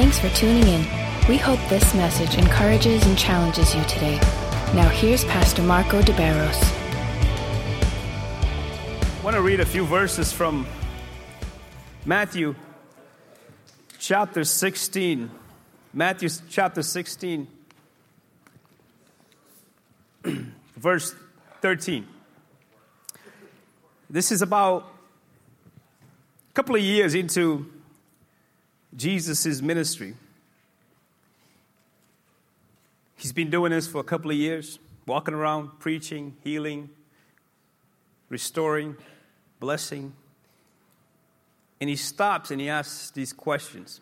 [0.00, 0.86] Thanks for tuning in.
[1.28, 4.14] We hope this message encourages and challenges you today.
[4.72, 6.62] Now, here's Pastor Marco de Barros.
[9.02, 10.68] I want to read a few verses from
[12.06, 12.54] Matthew
[13.98, 15.32] chapter 16.
[15.92, 17.48] Matthew chapter 16,
[20.76, 21.12] verse
[21.60, 22.06] 13.
[24.08, 24.92] This is about
[26.50, 27.68] a couple of years into
[28.96, 30.14] Jesus' ministry.
[33.16, 36.88] He's been doing this for a couple of years, walking around, preaching, healing,
[38.28, 38.96] restoring,
[39.60, 40.12] blessing.
[41.80, 44.00] And he stops and he asks these questions.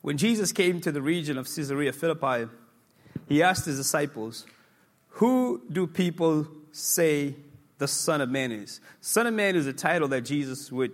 [0.00, 2.50] When Jesus came to the region of Caesarea Philippi,
[3.28, 4.46] he asked his disciples,
[5.08, 7.34] Who do people say
[7.78, 8.80] the Son of Man is?
[9.00, 10.92] Son of Man is a title that Jesus would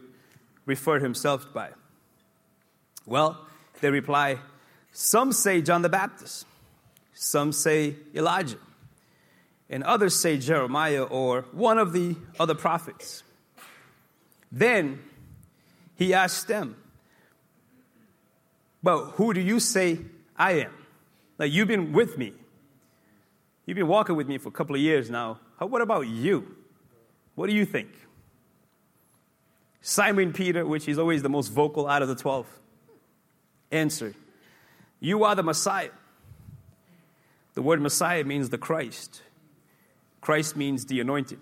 [0.66, 1.71] refer himself by.
[3.07, 3.47] Well,
[3.81, 4.39] they reply,
[4.93, 6.47] Some say John the Baptist,
[7.13, 8.59] some say Elijah,
[9.69, 13.23] and others say Jeremiah or one of the other prophets.
[14.51, 15.01] Then
[15.96, 16.77] he asked them,
[18.83, 19.99] But who do you say
[20.37, 20.73] I am?
[21.39, 22.33] Like you've been with me.
[23.66, 25.41] You've been walking with me for a couple of years now.
[25.59, 26.57] How, what about you?
[27.35, 27.89] What do you think?
[29.80, 32.46] Simon Peter, which is always the most vocal out of the 12,
[33.75, 34.15] answered,
[35.01, 35.91] You are the Messiah.
[37.55, 39.23] The word Messiah means the Christ.
[40.21, 41.39] Christ means the anointed,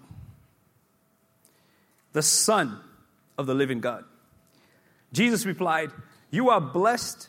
[2.13, 2.81] the Son
[3.39, 4.05] of the living God.
[5.13, 5.93] Jesus replied,
[6.31, 7.29] You are blessed,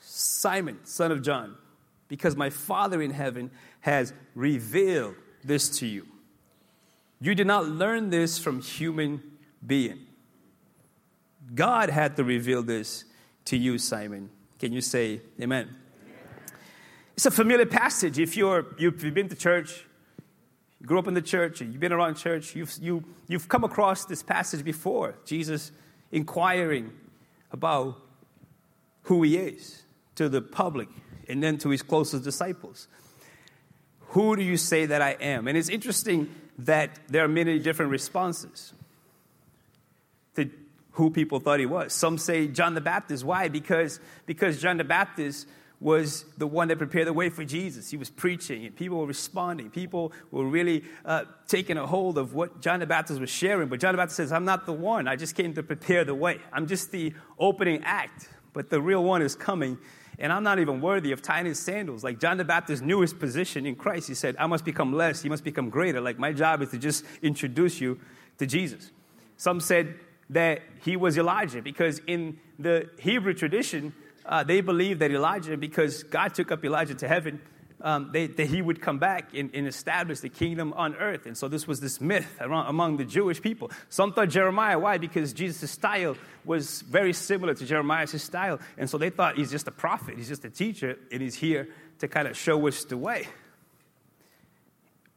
[0.00, 1.56] Simon, son of John,
[2.08, 6.06] because my Father in heaven has revealed this to you.
[7.20, 9.22] You did not learn this from human
[9.64, 10.06] being.
[11.54, 13.04] God had to reveal this
[13.46, 14.30] to you, Simon.
[14.58, 15.74] Can you say amen?
[17.14, 18.18] It's a familiar passage.
[18.18, 19.84] If you're, you've been to church,
[20.84, 24.22] grew up in the church, you've been around church, you've, you, you've come across this
[24.22, 25.14] passage before.
[25.24, 25.72] Jesus
[26.12, 26.92] inquiring
[27.50, 27.96] about
[29.02, 29.82] who he is
[30.16, 30.88] to the public
[31.28, 32.88] and then to his closest disciples.
[34.08, 35.48] Who do you say that I am?
[35.48, 38.72] And it's interesting that there are many different responses
[40.96, 41.92] who people thought he was.
[41.92, 43.22] Some say John the Baptist.
[43.22, 43.48] Why?
[43.48, 45.46] Because, because John the Baptist
[45.78, 47.90] was the one that prepared the way for Jesus.
[47.90, 49.70] He was preaching, and people were responding.
[49.70, 53.68] People were really uh, taking a hold of what John the Baptist was sharing.
[53.68, 55.06] But John the Baptist says, I'm not the one.
[55.06, 56.40] I just came to prepare the way.
[56.50, 58.30] I'm just the opening act.
[58.54, 59.76] But the real one is coming,
[60.18, 62.02] and I'm not even worthy of tying his sandals.
[62.02, 64.08] Like John the Baptist knew his position in Christ.
[64.08, 66.00] He said, I must become less, he must become greater.
[66.00, 68.00] Like my job is to just introduce you
[68.38, 68.92] to Jesus.
[69.36, 69.94] Some said
[70.30, 73.94] that he was Elijah because in the Hebrew tradition,
[74.24, 77.40] uh, they believed that Elijah, because God took up Elijah to heaven,
[77.80, 81.26] um, they, that he would come back and, and, establish the kingdom on earth.
[81.26, 83.70] And so this was this myth around, among the Jewish people.
[83.90, 84.78] Some thought Jeremiah.
[84.78, 84.96] Why?
[84.96, 88.58] Because Jesus' style was very similar to Jeremiah's style.
[88.78, 91.68] And so they thought he's just a prophet, he's just a teacher, and he's here
[91.98, 93.28] to kind of show us the way.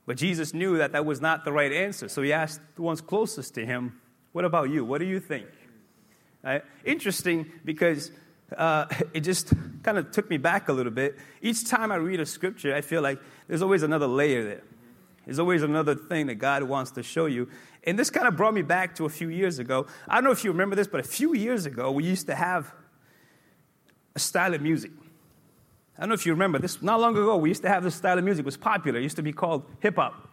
[0.06, 2.10] But Jesus knew that that was not the right answer.
[2.10, 4.02] So he asked the ones closest to him,
[4.32, 4.86] What about you?
[4.86, 5.48] What do you think?
[6.44, 6.64] Right?
[6.86, 8.12] Interesting because
[8.58, 9.54] uh, it just
[9.84, 11.18] kind of took me back a little bit.
[11.42, 14.64] Each time I read a scripture, I feel like there's always another layer there.
[15.26, 17.50] There's always another thing that God wants to show you.
[17.84, 19.86] And this kind of brought me back to a few years ago.
[20.08, 22.36] I don't know if you remember this, but a few years ago, we used to
[22.36, 22.74] have
[24.16, 24.92] a style of music.
[25.98, 26.82] I don't know if you remember this.
[26.82, 28.44] Not long ago, we used to have this style of music.
[28.44, 29.00] It was popular.
[29.00, 30.16] It used to be called hip hop.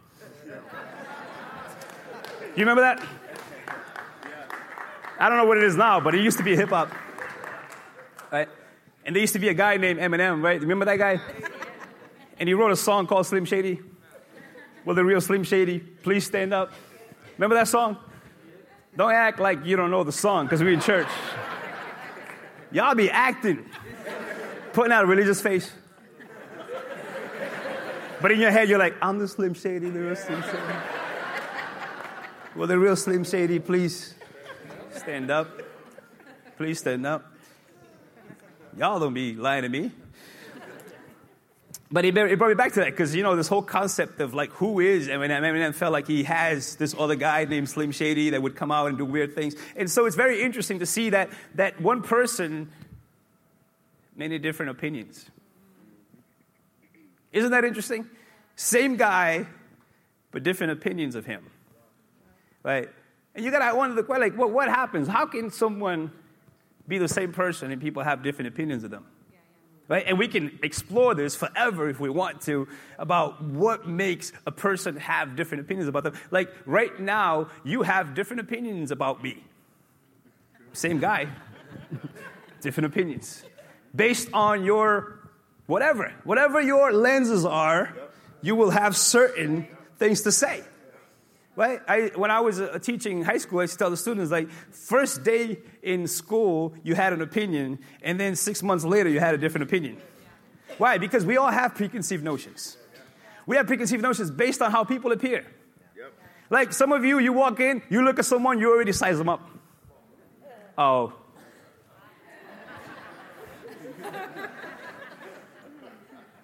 [2.55, 3.05] You remember that?
[5.19, 6.91] I don't know what it is now, but it used to be hip hop
[8.31, 8.49] right?
[9.05, 10.59] And there used to be a guy named Eminem, right?
[10.59, 11.19] Remember that guy?
[12.39, 13.79] And he wrote a song called Slim Shady.
[14.85, 16.71] Well, the real Slim Shady, please stand up.
[17.37, 17.97] Remember that song?
[18.95, 21.07] Don't act like you don't know the song because we're in church.
[22.71, 23.65] Y'all be acting,
[24.73, 25.71] putting out a religious face.
[28.19, 30.57] But in your head, you're like, I'm the Slim Shady, the real Slim Shady.
[32.55, 34.15] Well, the real Slim Shady, please
[34.99, 35.47] stand up.
[36.57, 37.25] Please stand up.
[38.77, 39.91] Y'all don't be lying to me.
[41.89, 44.49] But it, brought me back to that because, you know, this whole concept of like
[44.51, 45.41] who is Eminem.
[45.41, 48.87] Eminem felt like he has this other guy named Slim Shady that would come out
[48.87, 49.55] and do weird things.
[49.77, 52.69] And so it's very interesting to see that, that one person,
[54.17, 55.25] many different opinions.
[57.31, 58.09] Isn't that interesting?
[58.57, 59.47] Same guy,
[60.31, 61.45] but different opinions of him.
[62.63, 62.89] Right?
[63.37, 65.07] And you gotta wonder the question, like, what, what happens?
[65.07, 66.11] How can someone
[66.87, 69.05] be the same person and people have different opinions of them.
[69.89, 70.03] Right?
[70.05, 72.67] And we can explore this forever if we want to
[72.97, 76.13] about what makes a person have different opinions about them.
[76.29, 79.43] Like right now, you have different opinions about me.
[80.73, 81.29] Same guy,
[82.61, 83.43] different opinions.
[83.95, 85.19] Based on your
[85.67, 87.95] whatever, whatever your lenses are,
[88.41, 89.67] you will have certain
[89.97, 90.63] things to say.
[91.57, 91.81] Right?
[91.87, 94.47] I, when I was uh, teaching high school, I used to tell the students, like,
[94.71, 99.33] first day in school, you had an opinion, and then six months later, you had
[99.33, 99.97] a different opinion.
[100.77, 100.99] Why?
[100.99, 102.77] Because we all have preconceived notions.
[103.47, 105.47] We have preconceived notions based on how people appear.
[106.51, 109.27] Like some of you, you walk in, you look at someone, you already size them
[109.27, 109.49] up.
[110.77, 111.11] Oh.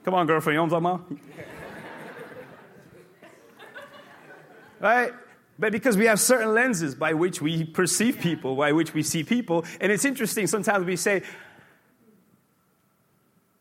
[0.04, 1.53] Come on, girlfriend, you know what I'm talking about?
[4.84, 5.14] Right?
[5.58, 9.24] But because we have certain lenses by which we perceive people, by which we see
[9.24, 11.24] people, and it's interesting, sometimes we say,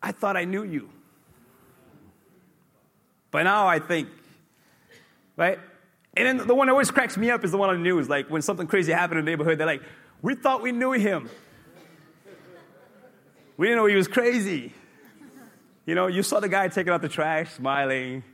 [0.02, 0.90] I thought I knew you.
[3.30, 4.08] But now I think,
[5.36, 5.60] right?
[6.16, 8.08] And then the one that always cracks me up is the one on the news.
[8.08, 9.82] Like when something crazy happened in the neighborhood, they're like,
[10.22, 11.30] we thought we knew him.
[13.56, 14.72] We didn't know he was crazy.
[15.86, 18.24] You know, you saw the guy taking out the trash, smiling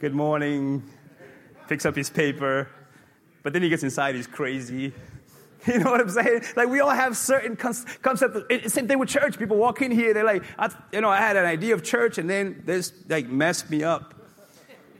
[0.00, 0.80] good morning,
[1.66, 2.68] picks up his paper,
[3.42, 4.92] but then he gets inside, he's crazy.
[5.66, 6.44] You know what I'm saying?
[6.54, 8.72] Like we all have certain concepts.
[8.72, 9.38] Same thing with church.
[9.38, 12.16] People walk in here, they're like, I, you know, I had an idea of church,
[12.16, 14.14] and then this like messed me up.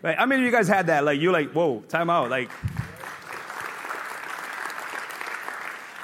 [0.03, 0.19] Right?
[0.19, 1.05] How many of you guys had that?
[1.05, 2.29] Like you're like, whoa, time out.
[2.29, 2.51] Like,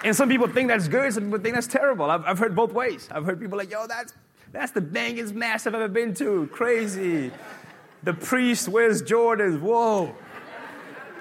[0.05, 2.08] and some people think that's good, some people think that's terrible.
[2.08, 3.08] I've, I've heard both ways.
[3.11, 4.14] I've heard people like, yo, that's
[4.52, 6.46] that's the bangest mass I've ever been to.
[6.52, 7.32] Crazy
[8.05, 9.61] the priest wears Jordans.
[9.61, 10.15] Whoa.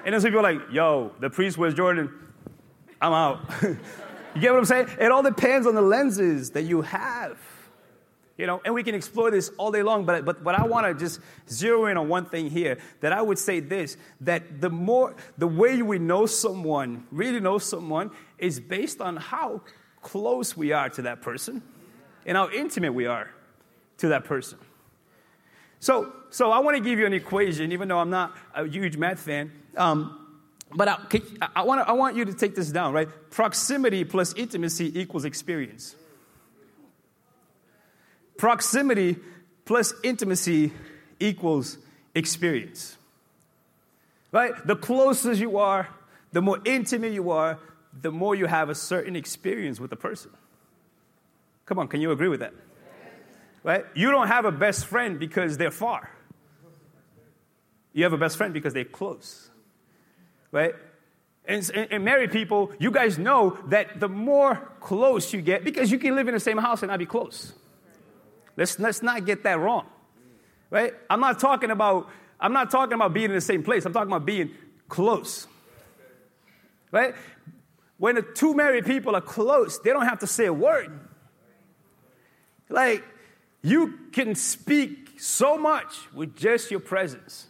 [0.04, 2.12] And then some people are like, yo, the priest wears Jordan.
[3.00, 3.40] I'm out.
[3.62, 4.88] you get what I'm saying?
[5.00, 7.38] It all depends on the lenses that you have.
[8.36, 10.86] You know, and we can explore this all day long, but, but, but I want
[10.86, 14.70] to just zero in on one thing here that I would say this that the
[14.70, 19.62] more, the way we know someone, really know someone, is based on how
[20.02, 21.62] close we are to that person
[22.26, 23.30] and how intimate we are
[23.98, 24.58] to that person.
[25.84, 28.96] So, so I want to give you an equation, even though I'm not a huge
[28.96, 29.52] math fan.
[29.76, 30.18] Um,
[30.74, 30.96] but I,
[31.54, 33.06] I, want I want you to take this down, right?
[33.28, 35.94] Proximity plus intimacy equals experience.
[38.38, 39.16] Proximity
[39.66, 40.72] plus intimacy
[41.20, 41.76] equals
[42.14, 42.96] experience.
[44.32, 44.54] Right?
[44.66, 45.86] The closer you are,
[46.32, 47.58] the more intimate you are,
[48.00, 50.30] the more you have a certain experience with the person.
[51.66, 52.54] Come on, can you agree with that?
[53.64, 53.84] Right?
[53.94, 56.08] You don't have a best friend because they're far.
[57.92, 59.50] You have a best friend because they're close.
[60.52, 60.74] Right?
[61.46, 65.98] And, and, married people, you guys know that the more close you get, because you
[65.98, 67.52] can live in the same house and not be close.
[68.56, 69.86] Let's, let's not get that wrong.
[70.70, 70.94] Right?
[71.10, 72.08] I'm not talking about
[72.40, 73.86] I'm not talking about being in the same place.
[73.86, 74.50] I'm talking about being
[74.88, 75.46] close.
[76.90, 77.14] Right?
[77.96, 80.98] When the two married people are close, they don't have to say a word.
[82.68, 83.02] Like,
[83.64, 87.46] you can speak so much with just your presence.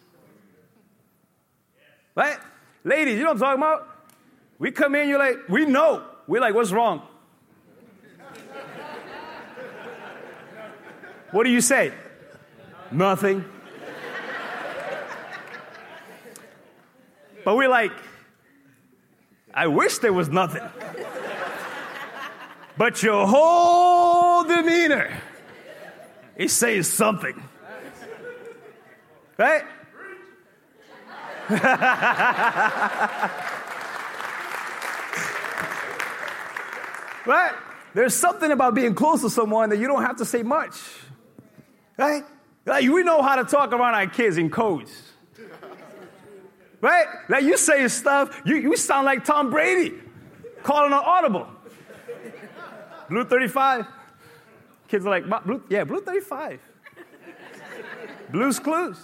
[2.15, 2.39] Right?
[2.85, 4.07] Ladies, you know what I'm talking about?
[4.61, 6.05] We come in, you're like, we know.
[6.29, 7.03] We're like, what's wrong?
[11.33, 11.93] what do you say?
[12.93, 13.45] Nothing.
[17.45, 17.93] But we're like,
[19.53, 20.63] I wish there was nothing.
[22.79, 25.21] but your whole demeanor
[26.37, 27.43] He's saying something.
[29.39, 29.63] Right?
[37.27, 37.53] right?
[37.95, 40.81] There's something about being close to someone that you don't have to say much.
[41.97, 42.25] Right?
[42.67, 44.91] Like we know how to talk around our kids in codes.
[46.81, 47.07] Right?
[47.29, 49.95] Like you say stuff, you, you sound like Tom Brady
[50.63, 51.47] calling an audible.
[53.09, 53.87] Blue 35.
[54.89, 56.61] Kids are like, blue, yeah, Blue 35.
[58.31, 58.97] Blue's Clues.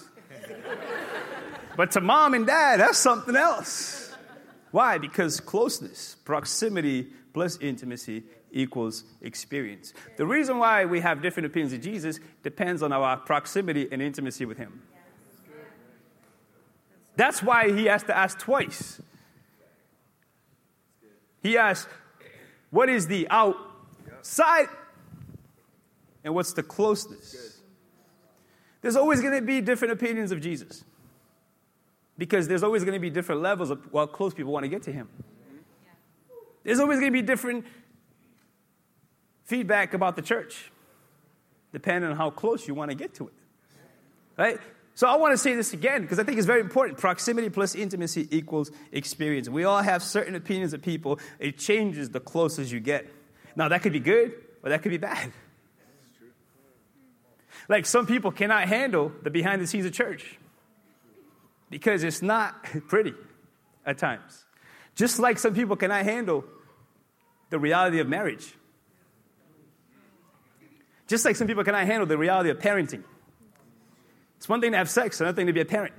[1.76, 4.14] But to mom and dad, that's something else.
[4.70, 4.98] Why?
[4.98, 9.94] Because closeness, proximity plus intimacy equals experience.
[10.16, 14.44] The reason why we have different opinions of Jesus depends on our proximity and intimacy
[14.44, 14.82] with Him.
[17.16, 19.00] That's why He has to ask twice.
[21.42, 21.90] He asks,
[22.70, 24.68] What is the outside
[26.24, 27.60] and what's the closeness.
[28.82, 30.84] There's always going to be different opinions of Jesus
[32.16, 34.82] because there's always going to be different levels of how close people want to get
[34.84, 35.08] to him.
[36.62, 37.64] There's always going to be different
[39.44, 40.70] feedback about the church,
[41.72, 43.34] depending on how close you want to get to it.
[44.36, 44.58] Right?
[44.94, 46.98] So I want to say this again because I think it's very important.
[46.98, 49.48] Proximity plus intimacy equals experience.
[49.48, 51.18] We all have certain opinions of people.
[51.38, 53.08] It changes the closer you get.
[53.56, 55.32] Now that could be good or that could be bad.
[57.70, 60.36] Like some people cannot handle the behind the scenes of church
[61.70, 63.14] because it's not pretty
[63.86, 64.44] at times.
[64.96, 66.44] Just like some people cannot handle
[67.48, 68.54] the reality of marriage.
[71.06, 73.04] Just like some people cannot handle the reality of parenting.
[74.38, 75.94] It's one thing to have sex, another thing to be a parent.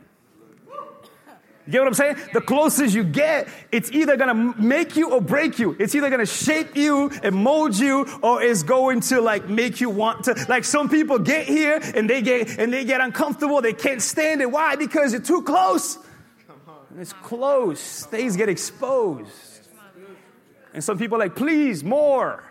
[1.65, 2.15] You get what I'm saying?
[2.33, 5.75] The closest you get, it's either gonna make you or break you.
[5.79, 9.89] It's either gonna shape you and mold you, or it's going to like make you
[9.89, 10.45] want to.
[10.49, 13.61] Like some people get here and they get and they get uncomfortable.
[13.61, 14.49] They can't stand it.
[14.49, 14.75] Why?
[14.75, 15.97] Because you're too close.
[16.97, 18.05] It's close.
[18.05, 19.69] Things get exposed.
[20.73, 22.43] And some people like, please, more.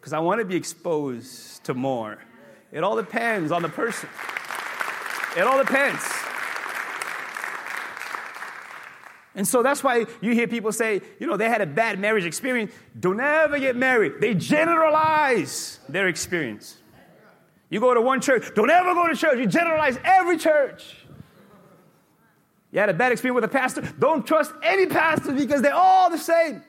[0.00, 2.18] Because I want to be exposed to more.
[2.72, 4.08] It all depends on the person.
[5.36, 6.02] It all depends.
[9.34, 12.24] And so that's why you hear people say, you know, they had a bad marriage
[12.24, 12.72] experience.
[12.98, 14.20] Don't ever get married.
[14.20, 16.76] They generalize their experience.
[17.70, 19.38] You go to one church, don't ever go to church.
[19.38, 20.96] You generalize every church.
[22.70, 26.10] You had a bad experience with a pastor, don't trust any pastor because they're all
[26.10, 26.62] the same.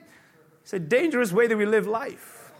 [0.62, 2.52] It's a dangerous way that we live life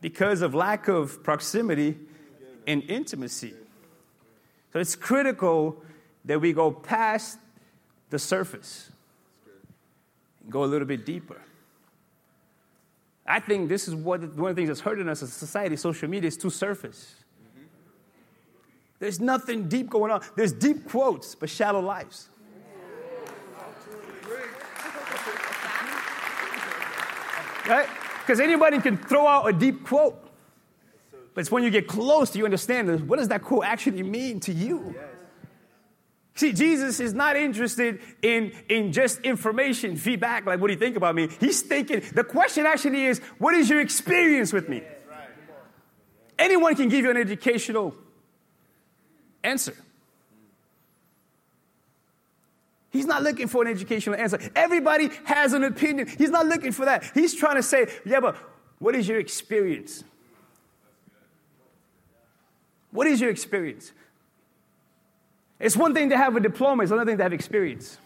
[0.00, 1.96] because of lack of proximity
[2.66, 3.54] and intimacy.
[4.72, 5.82] So it's critical
[6.24, 7.38] that we go past
[8.10, 8.90] the surface
[10.48, 11.40] go a little bit deeper.
[13.26, 15.76] I think this is what, one of the things that's hurting us as a society,
[15.76, 17.16] social media, is too surface.
[18.98, 20.22] There's nothing deep going on.
[20.36, 22.28] There's deep quotes, but shallow lives.
[27.68, 27.88] Right?
[28.20, 30.22] Because anybody can throw out a deep quote.
[31.34, 34.52] But it's when you get close you understand what does that quote actually mean to
[34.52, 34.94] you?
[36.36, 40.96] See, Jesus is not interested in, in just information, feedback, like what do you think
[40.96, 41.28] about me?
[41.40, 44.82] He's thinking, the question actually is, what is your experience with me?
[46.38, 47.94] Anyone can give you an educational
[49.42, 49.74] answer.
[52.90, 54.38] He's not looking for an educational answer.
[54.54, 56.06] Everybody has an opinion.
[56.06, 57.10] He's not looking for that.
[57.14, 58.36] He's trying to say, yeah, but
[58.78, 60.04] what is your experience?
[62.90, 63.92] What is your experience?
[65.58, 67.98] It's one thing to have a diploma, it's another thing to have experience.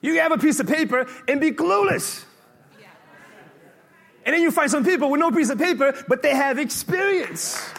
[0.00, 2.24] You have a piece of paper and be clueless.
[4.24, 7.72] And then you find some people with no piece of paper, but they have experience.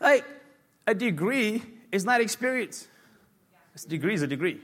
[0.00, 0.24] Like,
[0.86, 2.88] a degree is not experience.
[3.74, 4.60] A degree is a degree.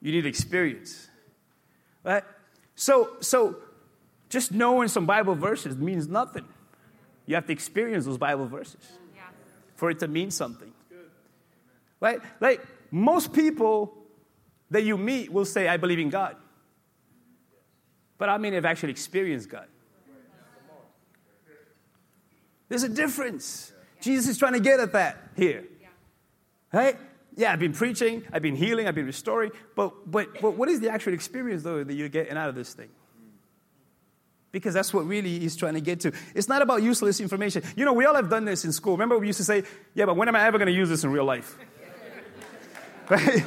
[0.00, 1.08] You need experience.
[2.04, 2.24] Right?
[2.74, 3.56] So, so
[4.28, 6.44] just knowing some Bible verses means nothing.
[7.26, 8.98] You have to experience those Bible verses
[9.74, 10.72] for it to mean something.
[12.00, 12.20] Right?
[12.40, 13.94] Like most people
[14.70, 16.36] that you meet will say, I believe in God.
[18.18, 19.66] But I mean, they've actually experienced God.
[22.68, 23.72] There's a difference.
[24.00, 25.64] Jesus is trying to get at that here.
[26.72, 26.96] Right?
[27.36, 30.80] Yeah, I've been preaching, I've been healing, I've been restoring, but, but, but what is
[30.80, 32.88] the actual experience, though, that you're getting out of this thing?
[34.52, 36.12] Because that's what really he's trying to get to.
[36.34, 37.62] It's not about useless information.
[37.76, 38.92] You know, we all have done this in school.
[38.92, 41.04] Remember, we used to say, yeah, but when am I ever going to use this
[41.04, 41.58] in real life?
[43.10, 43.44] right?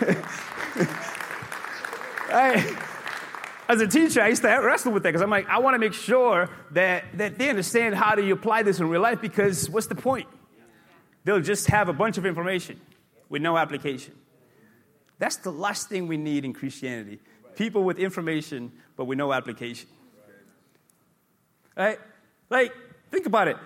[2.30, 2.76] right?
[3.66, 5.78] As a teacher, I used to wrestle with that because I'm like, I want to
[5.78, 9.70] make sure that, that they understand how do you apply this in real life because
[9.70, 10.28] what's the point?
[11.24, 12.78] They'll just have a bunch of information
[13.30, 14.14] with no application.
[15.18, 17.20] That's the last thing we need in Christianity.
[17.56, 19.88] People with information, but with no application.
[21.76, 21.98] Right?
[22.50, 22.72] Like,
[23.10, 23.56] think about it.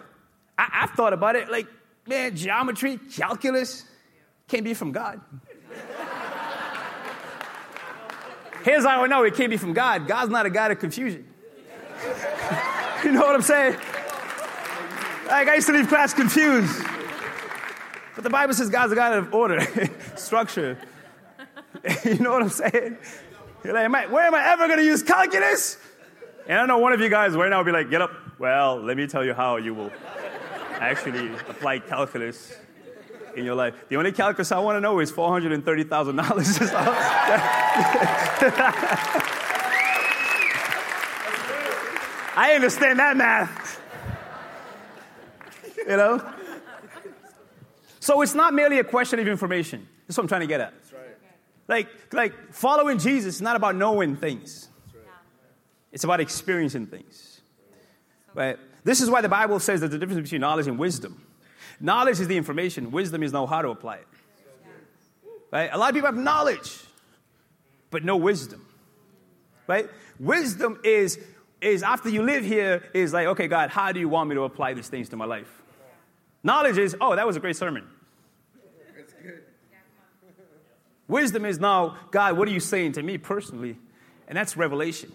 [0.57, 1.51] I, have thought about it.
[1.51, 1.67] Like,
[2.07, 3.85] man, geometry, calculus
[4.49, 5.21] can't be from God.
[8.65, 11.27] Here's how I know it can't be from God God's not a God of confusion.
[13.05, 13.75] you know what I'm saying?
[15.27, 16.83] Like, I used to leave class confused.
[18.15, 19.61] But the Bible says God's a God of order,
[20.17, 20.77] structure.
[22.05, 22.99] you know what I'm saying?
[23.63, 25.77] You're like, where am I ever going to use calculus?
[26.49, 28.11] And I know one of you guys right now will be like, get up.
[28.39, 29.93] Well, let me tell you how you will
[30.73, 32.57] actually apply calculus
[33.37, 33.75] in your life.
[33.91, 36.73] The only calculus I want to know is $430,000.
[42.35, 43.81] I understand that math.
[45.77, 46.33] You know?
[48.01, 49.87] So it's not merely a question of information.
[50.07, 50.73] That's what I'm trying to get at.
[51.67, 54.68] Like, like following Jesus is not about knowing things.
[55.93, 57.41] It's about experiencing things.
[58.35, 58.59] Right?
[58.85, 61.25] This is why the Bible says that the difference between knowledge and wisdom.
[61.81, 64.07] Knowledge is the information, wisdom is know how to apply it.
[65.51, 65.71] Right?
[65.73, 66.79] A lot of people have knowledge,
[67.91, 68.67] but no wisdom.
[69.67, 69.89] Right?
[70.19, 71.19] Wisdom is
[71.61, 74.43] is after you live here is like, okay, God, how do you want me to
[74.43, 75.51] apply these things to my life?
[76.43, 77.87] Knowledge is, oh, that was a great sermon.
[81.09, 83.77] Wisdom is now, God, what are you saying to me personally?
[84.29, 85.11] And that's revelation.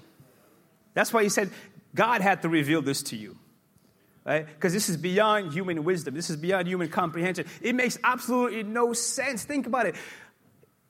[0.94, 1.52] That's why he said,
[1.96, 3.38] God had to reveal this to you.
[4.26, 4.46] Right?
[4.46, 6.14] Because this is beyond human wisdom.
[6.14, 7.46] This is beyond human comprehension.
[7.62, 9.44] It makes absolutely no sense.
[9.44, 9.96] Think about it.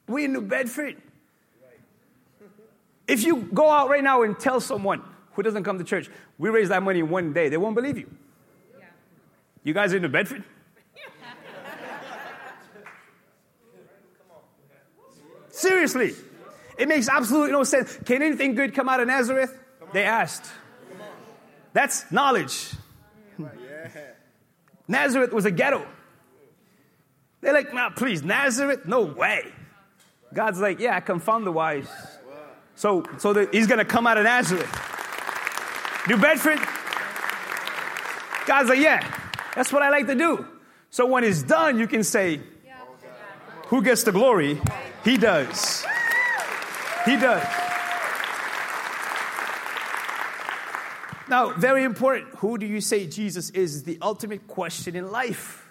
[0.07, 0.97] We're in New Bedford.
[3.07, 5.01] If you go out right now and tell someone
[5.33, 7.97] who doesn't come to church, we raise that money in one day, they won't believe
[7.97, 8.09] you.
[8.77, 8.85] Yeah.
[9.63, 10.43] You guys are in New Bedford?
[15.49, 16.13] Seriously.
[16.77, 17.97] It makes absolutely no sense.
[18.05, 19.57] Can anything good come out of Nazareth?
[19.93, 20.45] They asked.
[21.71, 22.71] That's knowledge.
[24.87, 25.85] Nazareth was a ghetto.
[27.41, 28.85] They're like, nah, please, Nazareth?
[28.85, 29.51] No way.
[30.33, 31.87] God's like, yeah, I confound the wise.
[32.75, 34.69] So, so the, he's going to come out of Nazareth.
[36.07, 36.59] New Bedford?
[38.45, 39.05] God's like, yeah,
[39.55, 40.45] that's what I like to do.
[40.89, 42.41] So when it's done, you can say,
[43.67, 44.59] who gets the glory?
[45.03, 45.85] He does.
[47.05, 47.62] He does.
[51.33, 53.85] Now, very important, who do you say Jesus is?
[53.85, 55.67] The ultimate question in life.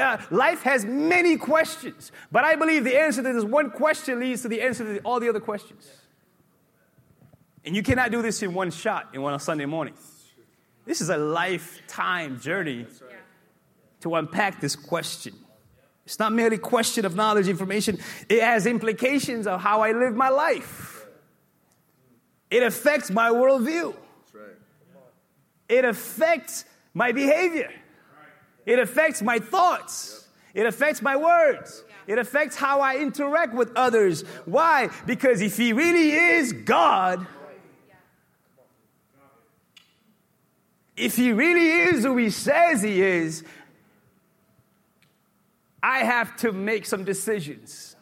[0.00, 4.42] Are, life has many questions, but I believe the answer to this one question leads
[4.42, 5.90] to the answer to all the other questions.
[7.64, 9.94] And you cannot do this in one shot in one Sunday morning.
[10.86, 12.86] This is a lifetime journey
[14.02, 15.34] to unpack this question.
[16.06, 17.98] It's not merely a question of knowledge, information.
[18.28, 20.93] It has implications of how I live my life.
[22.54, 23.96] It affects my worldview.
[25.68, 27.72] It affects my behavior.
[28.64, 30.28] It affects my thoughts.
[30.54, 31.82] It affects my words.
[32.06, 34.22] It affects how I interact with others.
[34.44, 34.90] Why?
[35.04, 37.26] Because if He really is God,
[40.96, 43.42] if He really is who He says He is,
[45.82, 47.96] I have to make some decisions.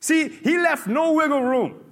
[0.00, 1.89] See, he left no wiggle room.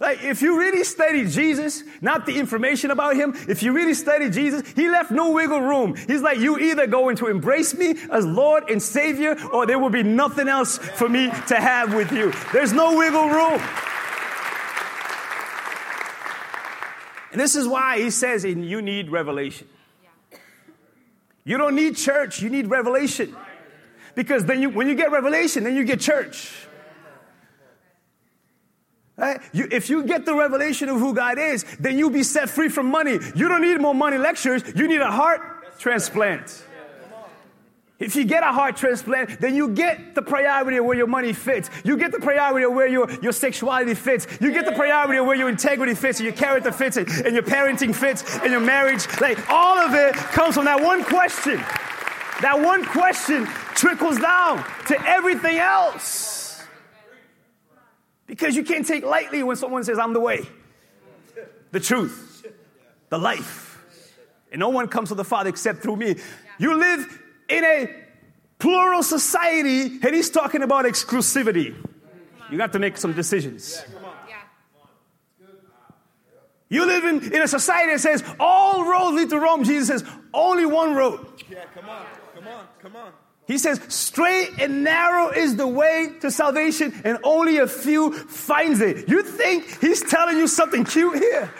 [0.00, 4.30] Like, if you really study Jesus, not the information about him, if you really study
[4.30, 5.96] Jesus, he left no wiggle room.
[5.96, 9.90] He's like, you either going to embrace me as Lord and Savior, or there will
[9.90, 12.32] be nothing else for me to have with you.
[12.52, 13.60] There's no wiggle room.
[17.32, 19.66] And this is why he says, and you need revelation.
[21.44, 23.34] You don't need church, you need revelation.
[24.14, 26.67] Because then you, when you get revelation, then you get church.
[29.18, 29.40] Right?
[29.52, 32.68] You, if you get the revelation of who God is, then you'll be set free
[32.68, 33.18] from money.
[33.34, 36.64] You don't need more money lectures, you need a heart transplant.
[37.98, 41.32] If you get a heart transplant, then you get the priority of where your money
[41.32, 41.68] fits.
[41.82, 44.28] You get the priority of where your, your sexuality fits.
[44.40, 47.34] You get the priority of where your integrity fits, and your character fits, and, and
[47.34, 49.04] your parenting fits, and your marriage.
[49.20, 51.56] Like all of it comes from that one question.
[52.40, 56.37] That one question trickles down to everything else.
[58.28, 60.46] Because you can't take lightly when someone says, I'm the way,
[61.72, 62.46] the truth,
[63.08, 63.82] the life.
[64.52, 66.16] And no one comes to the Father except through me.
[66.58, 67.94] You live in a
[68.58, 71.74] plural society, and he's talking about exclusivity.
[72.50, 73.82] You got to make some decisions.
[76.70, 79.64] You live in, in a society that says all roads lead to Rome.
[79.64, 81.26] Jesus says only one road.
[81.48, 83.12] Yeah, come on, come on, come on.
[83.48, 88.82] He says straight and narrow is the way to salvation, and only a few finds
[88.82, 89.08] it.
[89.08, 91.50] You think he's telling you something cute here?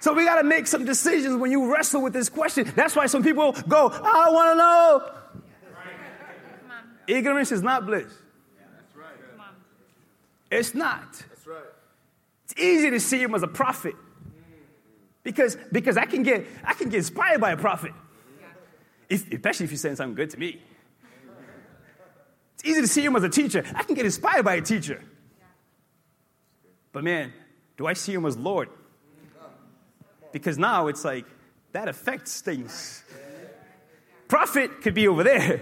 [0.00, 2.70] So we got to make some decisions when you wrestle with this question.
[2.76, 5.10] That's why some people go, I want to know.
[7.06, 8.12] Ignorance is not bliss.
[10.50, 11.24] It's not.
[12.44, 13.94] It's easy to see him as a prophet.
[15.22, 17.92] Because, because I can get I can get inspired by a prophet.
[19.12, 20.60] Especially if you're saying something good to me.
[22.54, 23.64] It's easy to see him as a teacher.
[23.74, 25.02] I can get inspired by a teacher.
[26.92, 27.32] But man,
[27.76, 28.68] do I see him as Lord?
[30.32, 31.26] because now it's like
[31.72, 33.04] that affects things.
[34.26, 35.60] Prophet could be over there,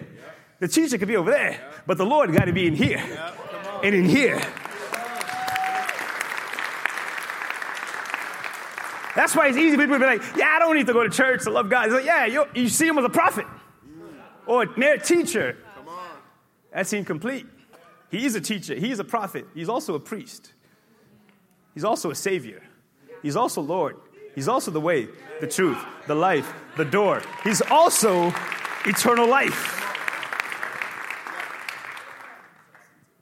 [0.61, 3.05] the teacher could be over there, but the Lord got to be in here
[3.83, 4.41] and in here.
[9.17, 11.03] That's why it's easy for people to be like, yeah, I don't need to go
[11.03, 11.87] to church to love God.
[11.87, 13.47] It's like, yeah, you, see him as a prophet
[14.47, 15.57] or a teacher.
[16.73, 17.47] That's incomplete.
[18.11, 20.53] He is a teacher, he is a prophet, he's also a priest,
[21.75, 22.61] he's also a savior,
[23.23, 23.97] he's also Lord,
[24.35, 25.07] he's also the way,
[25.41, 27.23] the truth, the life, the door.
[27.45, 28.33] He's also
[28.85, 29.77] eternal life.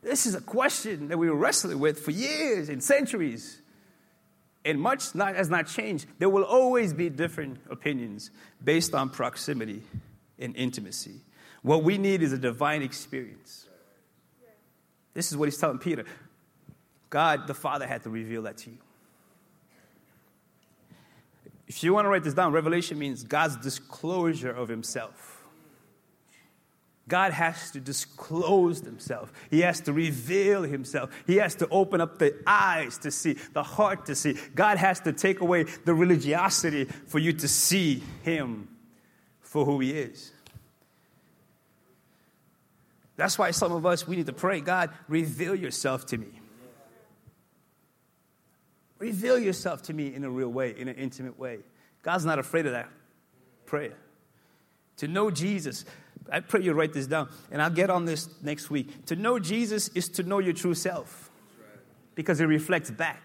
[0.02, 3.57] This is a question that we were wrestling with for years and centuries.
[4.64, 6.06] And much not, has not changed.
[6.18, 8.30] There will always be different opinions
[8.62, 9.82] based on proximity
[10.38, 11.20] and intimacy.
[11.62, 13.66] What we need is a divine experience.
[15.14, 16.04] This is what he's telling Peter.
[17.10, 18.78] God the Father had to reveal that to you.
[21.66, 25.37] If you want to write this down, revelation means God's disclosure of himself.
[27.08, 29.32] God has to disclose himself.
[29.50, 31.10] He has to reveal himself.
[31.26, 34.36] He has to open up the eyes to see, the heart to see.
[34.54, 38.68] God has to take away the religiosity for you to see him
[39.40, 40.32] for who he is.
[43.16, 46.28] That's why some of us, we need to pray God, reveal yourself to me.
[48.98, 51.60] Reveal yourself to me in a real way, in an intimate way.
[52.02, 52.88] God's not afraid of that
[53.66, 53.94] prayer.
[54.98, 55.84] To know Jesus,
[56.30, 59.06] I pray you write this down, and I'll get on this next week.
[59.06, 61.30] To know Jesus is to know your true self
[62.14, 63.22] because it reflects back.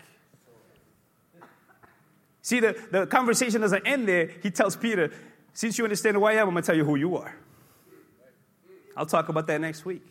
[2.41, 4.29] See, the, the conversation doesn't end there.
[4.41, 5.11] He tells Peter,
[5.53, 7.35] Since you understand who I am, I'm going to tell you who you are.
[8.95, 10.03] I'll talk about that next week.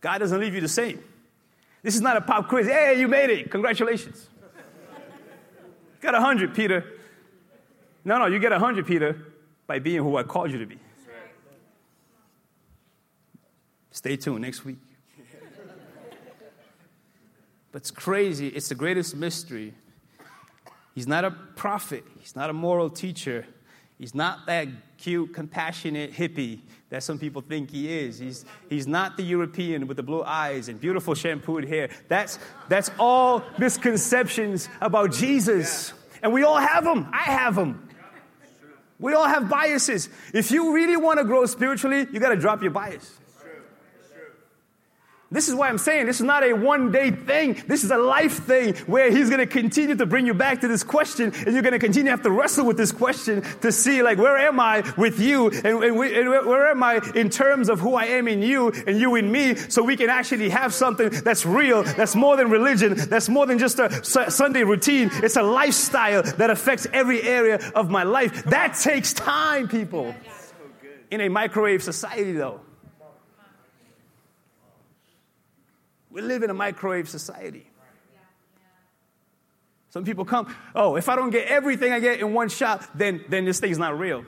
[0.00, 1.02] God doesn't leave you the same.
[1.82, 2.66] This is not a pop quiz.
[2.66, 3.50] Hey, you made it.
[3.50, 4.28] Congratulations.
[6.00, 6.84] got 100, Peter.
[8.04, 9.16] No, no, you get 100, Peter,
[9.66, 10.78] by being who I called you to be.
[13.94, 14.78] Stay tuned next week.
[17.70, 18.48] but it's crazy.
[18.48, 19.72] It's the greatest mystery.
[20.96, 23.46] He's not a prophet, he's not a moral teacher,
[23.96, 24.66] he's not that
[24.98, 26.58] cute, compassionate hippie
[26.90, 28.18] that some people think he is.
[28.18, 31.88] He's, he's not the European with the blue eyes and beautiful shampooed hair.
[32.08, 35.92] That's, that's all misconceptions about Jesus.
[36.20, 37.08] And we all have them.
[37.12, 37.88] I have them.
[38.98, 40.08] We all have biases.
[40.32, 43.20] If you really want to grow spiritually, you got to drop your bias.
[45.34, 47.60] This is why I'm saying this is not a one day thing.
[47.66, 50.68] This is a life thing where he's going to continue to bring you back to
[50.68, 53.72] this question and you're going to continue to have to wrestle with this question to
[53.72, 57.30] see like, where am I with you and, and, we, and where am I in
[57.30, 60.50] terms of who I am in you and you in me so we can actually
[60.50, 65.10] have something that's real, that's more than religion, that's more than just a Sunday routine.
[65.14, 68.44] It's a lifestyle that affects every area of my life.
[68.44, 70.14] That takes time, people.
[71.10, 72.60] In a microwave society though.
[76.14, 77.66] We live in a microwave society.
[79.90, 83.24] Some people come, oh, if I don't get everything I get in one shot, then,
[83.28, 84.24] then this thing's not real.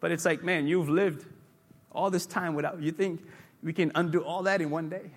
[0.00, 1.26] But it's like, man, you've lived
[1.92, 3.20] all this time without, you think
[3.62, 5.10] we can undo all that in one day?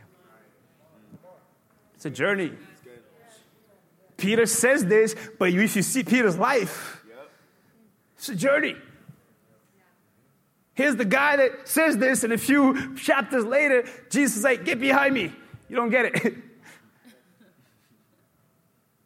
[1.96, 2.52] It's a journey.
[4.18, 7.02] Peter says this, but if you see Peter's life,
[8.18, 8.76] it's a journey.
[10.78, 14.80] Here's the guy that says this, and a few chapters later, Jesus is like, Get
[14.80, 15.34] behind me.
[15.70, 16.34] You don't get it.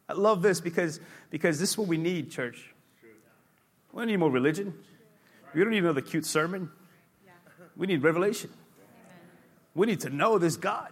[0.08, 2.70] I love this because, because this is what we need, church.
[3.90, 4.74] We don't need more religion.
[5.54, 6.70] We don't need another cute sermon.
[7.74, 8.50] We need revelation.
[9.74, 10.90] We need to know this God.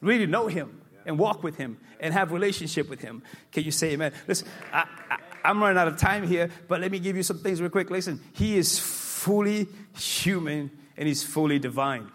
[0.00, 3.22] We need to know Him and walk with Him and have relationship with Him.
[3.52, 4.12] Can you say amen?
[4.26, 7.40] Listen, I, I, I'm running out of time here, but let me give you some
[7.40, 7.90] things real quick.
[7.90, 8.78] Listen, He is
[9.24, 12.10] fully human and he's fully divine.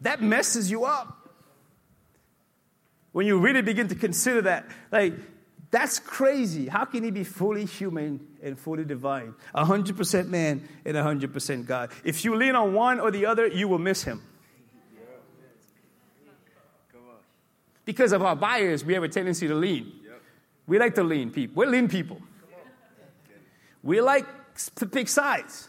[0.00, 1.16] That messes you up.
[3.10, 5.14] When you really begin to consider that, like,
[5.70, 6.68] that's crazy.
[6.68, 9.34] How can he be fully human and fully divine?
[9.54, 11.90] 100% man and 100% God.
[12.04, 14.22] If you lean on one or the other, you will miss him.
[17.84, 19.92] Because of our bias, we have a tendency to lean.
[20.66, 21.56] We like to lean people.
[21.56, 22.20] We're lean people.
[23.82, 24.26] We like
[24.90, 25.68] pick sides.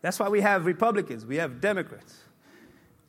[0.00, 2.18] That's why we have Republicans, we have Democrats,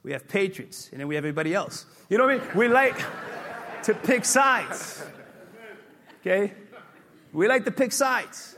[0.04, 1.86] we have patriots, and then we have everybody else.
[2.10, 2.56] You know what I mean?
[2.56, 2.98] We like
[3.84, 5.04] to pick sides.
[6.22, 6.54] Okay?
[7.32, 8.56] We like to pick sides.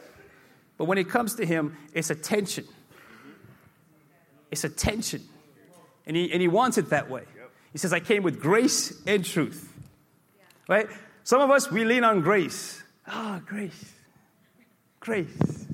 [0.77, 2.65] But when it comes to him, it's a tension.
[4.51, 5.21] It's a tension.
[6.05, 7.23] And he, and he wants it that way.
[7.71, 9.71] He says, I came with grace and truth.
[10.67, 10.87] Right?
[11.23, 12.83] Some of us, we lean on grace.
[13.07, 13.93] Ah, oh, grace.
[14.99, 15.64] Grace.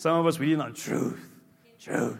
[0.00, 1.20] Some of us, we lean on truth.
[1.78, 2.16] Truth.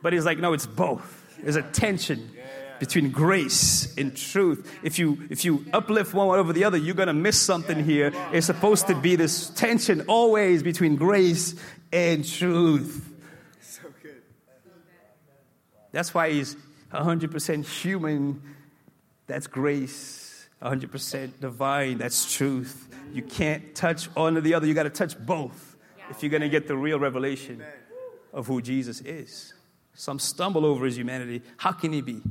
[0.00, 1.36] But he's like, no, it's both.
[1.42, 2.30] There's a tension
[2.78, 4.72] between grace and truth.
[4.84, 8.12] If you if you uplift one over the other, you're gonna miss something here.
[8.32, 11.56] It's supposed to be this tension always between grace
[11.92, 13.12] and truth.
[13.60, 14.22] So good.
[15.90, 16.54] That's why he's
[16.92, 18.40] 100% human.
[19.26, 20.46] That's grace.
[20.62, 21.98] 100% divine.
[21.98, 22.88] That's truth.
[23.12, 24.68] You can't touch one or the other.
[24.68, 25.71] You got to touch both
[26.12, 27.62] if you're going to get the real revelation
[28.32, 29.54] of who Jesus is.
[29.94, 31.42] Some stumble over his humanity.
[31.56, 32.22] How can he be?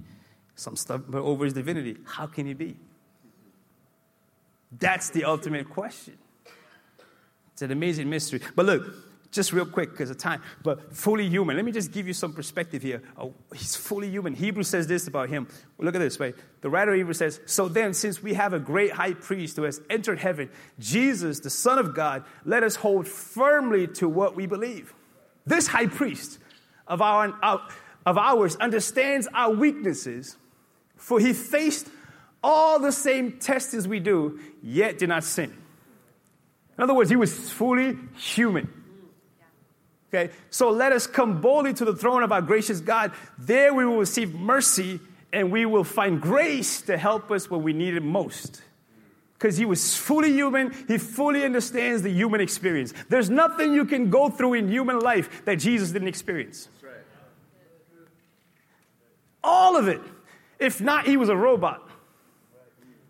[0.56, 1.98] Some stumble over his divinity.
[2.06, 2.78] How can he be?
[4.80, 6.18] That's the ultimate question.
[7.54, 8.40] It's an amazing mystery.
[8.56, 8.84] But look,
[9.32, 11.56] just real quick because of time, but fully human.
[11.56, 13.02] Let me just give you some perspective here.
[13.18, 14.34] Oh, he's fully human.
[14.36, 15.48] Hebrew says this about him.
[15.80, 16.36] Look at this, right?
[16.60, 19.64] The writer of Hebrew says, So then, since we have a great high priest who
[19.64, 24.46] has entered heaven, Jesus, the Son of God, let us hold firmly to what we
[24.46, 24.94] believe.
[25.46, 26.38] This high priest
[26.86, 27.34] of, our,
[28.06, 30.36] of ours understands our weaknesses,
[30.98, 31.88] for he faced
[32.44, 35.56] all the same tests as we do, yet did not sin.
[36.78, 38.81] In other words, he was fully human.
[40.14, 43.14] Okay, so let us come boldly to the throne of our gracious God.
[43.38, 45.00] There we will receive mercy
[45.32, 48.62] and we will find grace to help us when we need it most.
[49.34, 52.94] Because he was fully human, he fully understands the human experience.
[53.10, 56.68] There's nothing you can go through in human life that Jesus didn't experience.
[59.44, 60.02] All of it.
[60.60, 61.90] If not, he was a robot.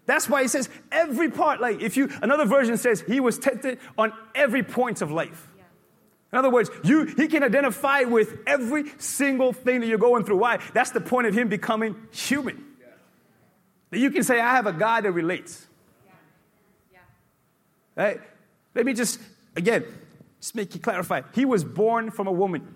[0.05, 3.79] That's why he says every part, like if you, another version says he was tempted
[3.97, 5.50] on every point of life.
[6.31, 10.37] In other words, you, he can identify with every single thing that you're going through.
[10.37, 10.59] Why?
[10.73, 12.63] That's the point of him becoming human.
[13.89, 15.67] That you can say, I have a God that relates.
[17.95, 18.21] Right?
[18.73, 19.19] Let me just,
[19.57, 19.83] again,
[20.39, 21.23] just make it clarify.
[21.33, 22.75] He was born from a woman.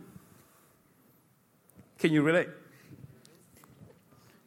[1.98, 2.50] Can you relate?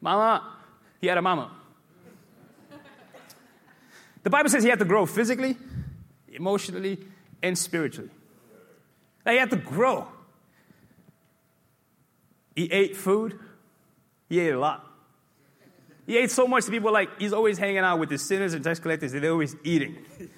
[0.02, 0.54] Mama,
[1.00, 1.50] he had a mama.
[4.22, 5.56] The Bible says he had to grow physically,
[6.28, 6.98] emotionally,
[7.42, 8.10] and spiritually.
[9.28, 10.08] He had to grow.
[12.56, 13.38] He ate food.
[14.28, 14.86] He ate a lot.
[16.06, 18.64] He ate so much that people like, he's always hanging out with the sinners and
[18.64, 19.98] tax collectors, and they're always eating.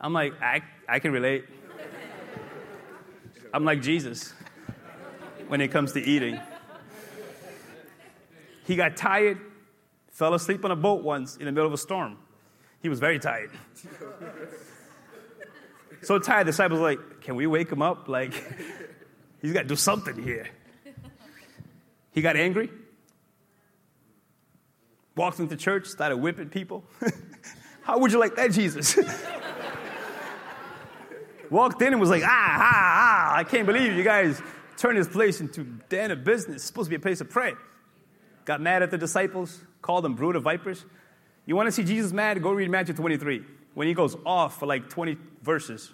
[0.00, 1.46] I'm like, I, I can relate.
[3.54, 4.34] I'm like Jesus
[5.48, 6.38] when it comes to eating.
[8.66, 9.40] He got tired,
[10.10, 12.18] fell asleep on a boat once in the middle of a storm.
[12.82, 13.50] He was very tired.
[16.06, 18.06] So tired, the disciples like, Can we wake him up?
[18.06, 18.32] Like,
[19.42, 20.46] he's got to do something here.
[22.12, 22.70] He got angry,
[25.16, 26.84] walked into church, started whipping people.
[27.82, 28.96] How would you like that, Jesus?
[31.50, 34.40] walked in and was like, ah, ah, ah, I can't believe you guys
[34.76, 36.56] turned this place into den of business.
[36.56, 37.58] It's supposed to be a place of prayer.
[38.44, 40.84] Got mad at the disciples, called them brood of vipers.
[41.46, 42.40] You want to see Jesus mad?
[42.42, 45.92] Go read Matthew 23 when he goes off for like 20 verses.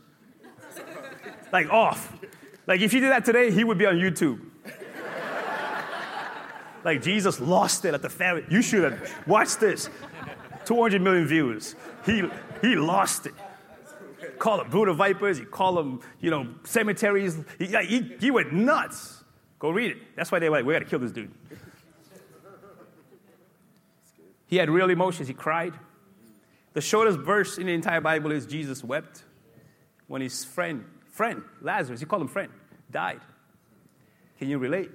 [1.52, 2.16] like off.
[2.64, 4.40] Like if he did that today, he would be on YouTube.
[6.84, 8.44] like Jesus lost it at the family.
[8.48, 9.90] You should have watched this.
[10.64, 11.74] 200 million views.
[12.06, 12.22] He,
[12.60, 13.34] he lost it.
[14.38, 15.38] Call them of vipers.
[15.38, 17.36] He called them, you know, cemeteries.
[17.58, 19.24] He, he, he went nuts.
[19.58, 19.96] Go read it.
[20.14, 21.32] That's why they were like, we got to kill this dude.
[24.46, 25.26] He had real emotions.
[25.26, 25.74] He cried.
[26.72, 29.24] The shortest verse in the entire Bible is Jesus wept
[30.06, 32.50] when his friend, friend, Lazarus, he called him friend,
[32.90, 33.20] died.
[34.38, 34.90] Can you relate?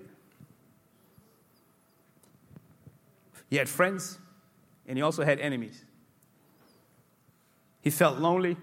[3.50, 4.18] He had friends
[4.88, 5.84] and he also had enemies.
[7.82, 8.58] He felt lonely.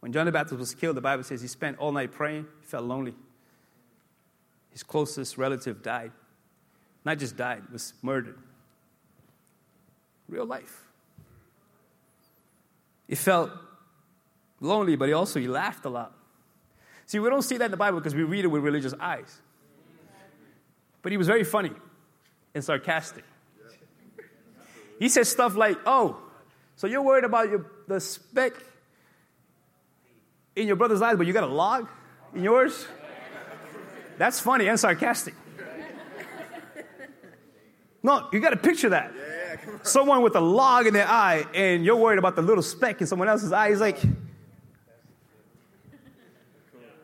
[0.00, 2.46] When John the Baptist was killed, the Bible says he spent all night praying.
[2.60, 3.14] He felt lonely.
[4.70, 6.12] His closest relative died.
[7.04, 8.38] Not just died, was murdered.
[10.28, 10.87] Real life.
[13.08, 13.50] He felt
[14.60, 16.12] lonely, but he also he laughed a lot.
[17.06, 19.40] See, we don't see that in the Bible because we read it with religious eyes.
[21.00, 21.72] But he was very funny
[22.54, 23.24] and sarcastic.
[24.98, 26.20] He says stuff like, "Oh,
[26.76, 28.52] so you're worried about your, the speck
[30.54, 31.88] in your brother's eyes, but you got a log
[32.34, 32.86] in yours?"
[34.18, 35.34] That's funny and sarcastic.
[38.02, 39.12] No, you got to picture that
[39.82, 43.06] someone with a log in their eye and you're worried about the little speck in
[43.06, 43.70] someone else's eye.
[43.70, 43.98] He's like,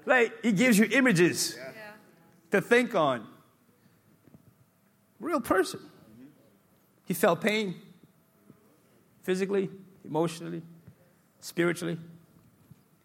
[0.07, 1.73] like he gives you images yeah.
[2.51, 3.27] to think on.
[5.21, 5.81] Real person.
[7.07, 7.75] He felt pain
[9.23, 9.71] physically,
[10.05, 10.63] emotionally,
[11.41, 11.99] spiritually.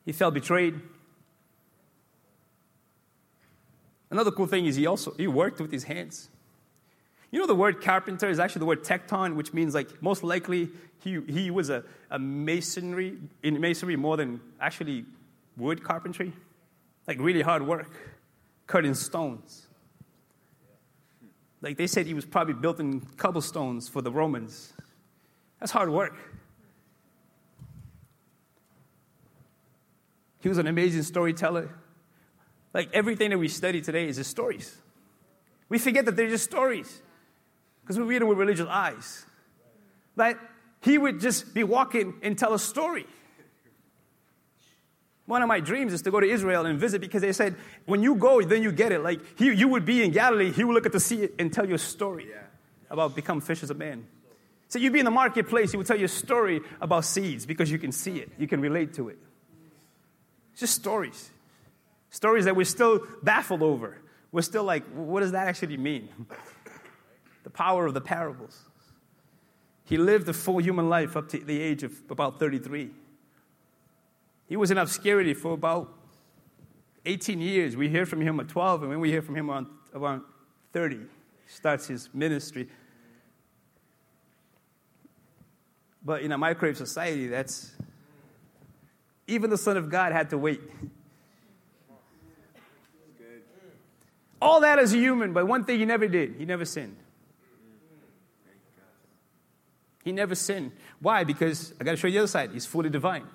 [0.05, 0.79] He felt betrayed.
[4.09, 6.29] Another cool thing is he also he worked with his hands.
[7.31, 10.69] You know, the word carpenter is actually the word tekton, which means like most likely
[11.03, 15.05] he, he was a, a masonry, in masonry more than actually
[15.55, 16.33] wood carpentry.
[17.07, 17.91] Like really hard work,
[18.67, 19.67] cutting stones.
[21.61, 24.73] Like they said he was probably built in cobblestones for the Romans.
[25.59, 26.15] That's hard work.
[30.41, 31.69] He was an amazing storyteller.
[32.73, 34.77] Like everything that we study today is just stories.
[35.67, 37.01] We forget that they're just stories
[37.89, 39.25] because we read them with religious eyes.
[40.15, 40.37] That
[40.81, 43.07] he would just be walking and tell a story.
[45.25, 47.55] One of my dreams is to go to Israel and visit because they said,
[47.87, 48.99] when you go, then you get it.
[48.99, 51.67] Like, he, you would be in Galilee, he would look at the sea and tell
[51.67, 52.27] you a story
[52.91, 54.05] about become fishers of men.
[54.67, 57.71] So you'd be in the marketplace, he would tell you a story about seeds because
[57.71, 59.17] you can see it, you can relate to it.
[60.51, 61.31] It's just stories.
[62.11, 63.97] Stories that we're still baffled over.
[64.31, 66.09] We're still like, what does that actually mean?
[67.49, 68.61] the power of the parables.
[69.83, 72.91] He lived a full human life up to the age of about 33.
[74.47, 75.91] He was in obscurity for about
[77.07, 77.75] 18 years.
[77.75, 80.21] We hear from him at 12, and when we hear from him around, around
[80.73, 81.01] 30, he
[81.47, 82.69] starts his ministry.
[86.05, 87.71] But in a microwave society, that's
[89.25, 90.61] even the Son of God had to wait.
[94.39, 96.95] All that as a human, but one thing he never did he never sinned.
[100.09, 100.71] He never sinned.
[101.01, 101.23] Why?
[101.23, 102.49] Because I got to show you the other side.
[102.51, 103.27] He's fully divine.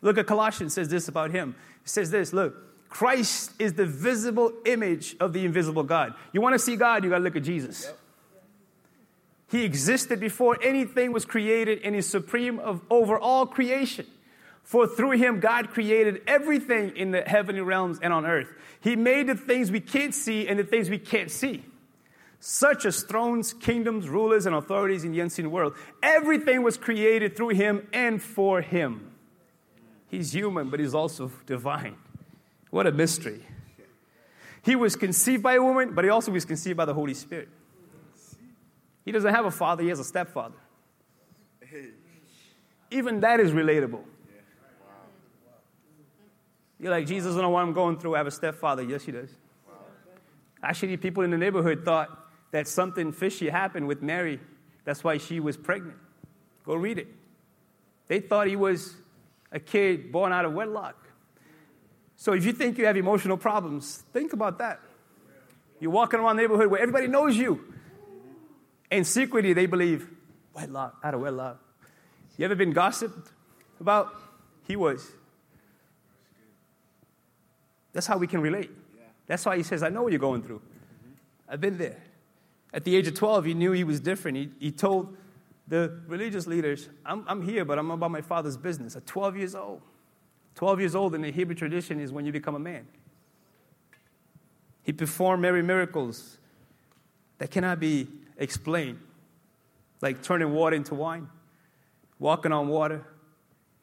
[0.00, 1.54] Look at Colossians says this about him.
[1.82, 6.14] It says this, look, Christ is the visible image of the invisible God.
[6.32, 7.84] You want to see God, you got to look at Jesus.
[7.84, 7.98] Yep.
[9.50, 14.06] He existed before anything was created and is supreme of over all creation.
[14.62, 18.48] For through him God created everything in the heavenly realms and on earth.
[18.80, 21.62] He made the things we can't see and the things we can't see.
[22.46, 25.74] Such as thrones, kingdoms, rulers, and authorities in the unseen world.
[26.02, 29.12] Everything was created through him and for him.
[30.08, 31.96] He's human, but he's also divine.
[32.68, 33.40] What a mystery.
[34.62, 37.48] He was conceived by a woman, but he also was conceived by the Holy Spirit.
[39.06, 40.58] He doesn't have a father, he has a stepfather.
[42.90, 44.04] Even that is relatable.
[46.78, 48.16] You're like, Jesus doesn't know what I'm going through.
[48.16, 48.82] I have a stepfather.
[48.82, 49.30] Yes, he does.
[50.62, 52.20] Actually, people in the neighborhood thought
[52.54, 54.38] that something fishy happened with Mary.
[54.84, 55.96] That's why she was pregnant.
[56.64, 57.08] Go read it.
[58.06, 58.94] They thought he was
[59.50, 60.94] a kid born out of wedlock.
[62.14, 64.80] So if you think you have emotional problems, think about that.
[65.80, 67.74] You're walking around the neighborhood where everybody knows you.
[68.88, 70.08] And secretly they believe,
[70.54, 71.60] wedlock, out of wedlock.
[72.36, 73.32] You ever been gossiped
[73.80, 74.14] about?
[74.68, 75.10] He was.
[77.92, 78.70] That's how we can relate.
[79.26, 80.62] That's why he says, I know what you're going through.
[81.48, 82.00] I've been there.
[82.74, 84.36] At the age of 12, he knew he was different.
[84.36, 85.16] He, he told
[85.68, 88.96] the religious leaders, I'm, I'm here, but I'm about my father's business.
[88.96, 89.80] At 12 years old.
[90.56, 92.86] 12 years old in the Hebrew tradition is when you become a man.
[94.82, 96.38] He performed many miracles
[97.38, 98.08] that cannot be
[98.38, 98.98] explained,
[100.02, 101.28] like turning water into wine,
[102.18, 103.06] walking on water,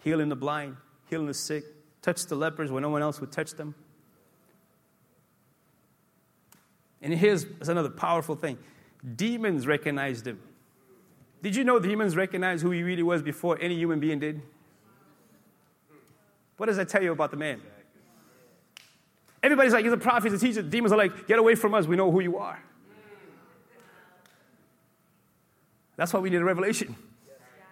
[0.03, 0.75] healing the blind,
[1.09, 1.63] healing the sick,
[2.01, 3.73] touched the lepers when no one else would touch them.
[7.01, 8.57] And here's another powerful thing
[9.15, 10.39] demons recognized him.
[11.41, 14.41] Did you know demons recognized who he really was before any human being did?
[16.57, 17.61] What does that tell you about the man?
[19.41, 20.61] Everybody's like, he's a prophet, he's a teacher.
[20.61, 22.61] demons are like, get away from us, we know who you are.
[25.95, 26.95] That's why we need a revelation.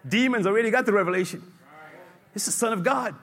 [0.07, 1.43] Demons already got the revelation.
[2.33, 3.15] It's the Son of God.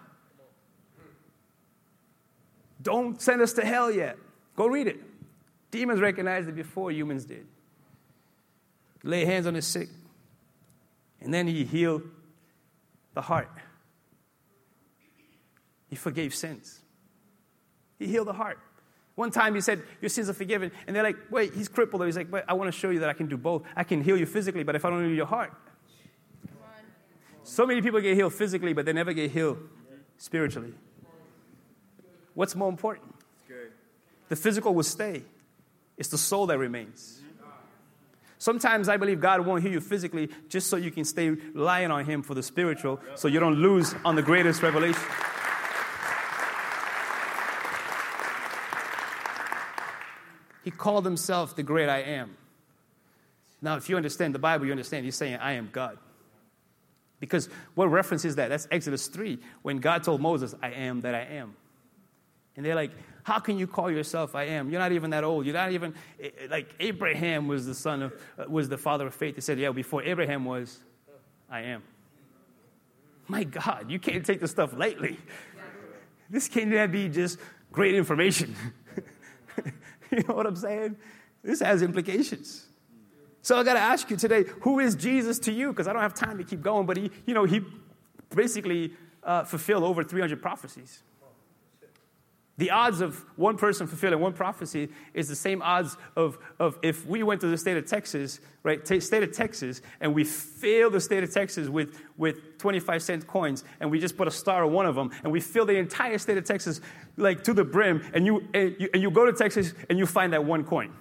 [2.81, 4.17] Don't send us to hell yet.
[4.55, 5.01] Go read it.
[5.71, 7.47] Demons recognized it before humans did.
[9.07, 9.89] Lay hands on the sick.
[11.21, 12.03] And then he healed
[13.15, 13.49] the heart.
[15.89, 16.81] He forgave sins.
[17.99, 18.59] He healed the heart.
[19.15, 20.73] One time he said, Your sins are forgiven.
[20.87, 22.05] And they're like, Wait, he's crippled.
[22.05, 23.63] He's like, But I want to show you that I can do both.
[23.75, 25.55] I can heal you physically, but if I don't heal your heart.
[27.45, 29.59] So many people get healed physically, but they never get healed
[30.19, 30.75] spiritually.
[32.35, 33.15] What's more important?
[34.29, 35.23] The physical will stay,
[35.97, 37.23] it's the soul that remains.
[38.39, 42.05] Sometimes I believe God won't heal you physically just so you can stay relying on
[42.05, 45.01] Him for the spiritual so you don't lose on the greatest revelation.
[50.65, 52.37] He called Himself the great I am.
[53.63, 55.97] Now, if you understand the Bible, you understand He's saying, I am God.
[57.21, 58.49] Because what reference is that?
[58.49, 61.55] That's Exodus 3, when God told Moses, I am that I am.
[62.57, 62.93] And they're like,
[63.23, 64.71] How can you call yourself I am?
[64.71, 65.47] You're not even that old.
[65.47, 69.07] You're not even, eh, eh, like, Abraham was the son of, uh, was the father
[69.07, 69.35] of faith.
[69.35, 70.81] They said, Yeah, before Abraham was,
[71.51, 71.83] I am.
[73.29, 75.19] My God, you can't take this stuff lightly.
[76.29, 77.39] This can't be just
[77.71, 78.55] great information.
[80.11, 80.97] you know what I'm saying?
[81.43, 82.67] This has implications.
[83.43, 85.71] So I got to ask you today, who is Jesus to you?
[85.71, 87.61] Because I don't have time to keep going, but he, you know, he
[88.35, 88.93] basically
[89.23, 91.03] uh, fulfilled over 300 prophecies.
[92.59, 97.07] The odds of one person fulfilling one prophecy is the same odds of, of if
[97.07, 98.83] we went to the state of Texas, right?
[98.83, 103.27] T- state of Texas, and we fill the state of Texas with, with 25 cent
[103.27, 105.77] coins, and we just put a star on one of them, and we fill the
[105.77, 106.81] entire state of Texas
[107.19, 110.07] like to the brim, and you, and you, and you go to Texas and you
[110.07, 110.95] find that one coin.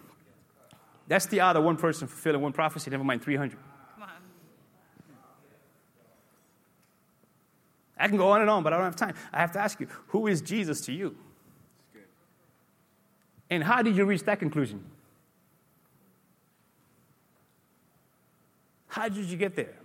[1.07, 3.57] That's the odds of one person fulfilling one prophecy, never mind 300.
[7.97, 9.15] I can go on and on, but I don't have time.
[9.31, 11.15] I have to ask you, who is Jesus to you?
[13.49, 14.83] And how did you reach that conclusion?
[18.87, 19.75] How did you get there?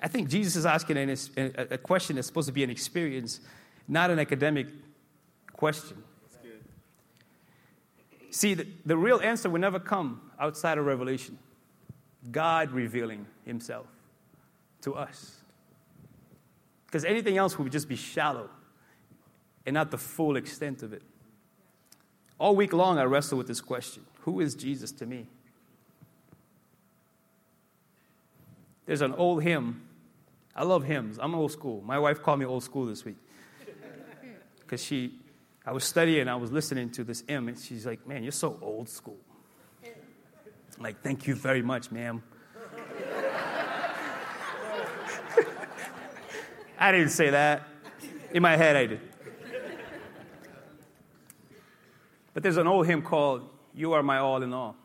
[0.00, 3.40] I think Jesus is asking a question that's supposed to be an experience,
[3.88, 4.68] not an academic
[5.52, 6.04] question.
[8.30, 11.38] See, the, the real answer will never come outside of revelation.
[12.30, 13.86] God revealing himself
[14.82, 15.38] to us.
[16.86, 18.50] Because anything else would just be shallow
[19.68, 21.02] and not the full extent of it.
[22.38, 25.26] All week long, I wrestle with this question Who is Jesus to me?
[28.86, 29.82] There's an old hymn.
[30.56, 31.18] I love hymns.
[31.20, 31.82] I'm old school.
[31.84, 33.16] My wife called me old school this week.
[34.60, 35.14] Because she,
[35.64, 38.58] I was studying, I was listening to this hymn, and she's like, Man, you're so
[38.60, 39.16] old school.
[40.78, 42.22] I'm like, thank you very much, ma'am.
[46.78, 47.66] I didn't say that.
[48.30, 49.00] In my head, I did.
[52.38, 54.76] But there's an old hymn called You Are My All in All.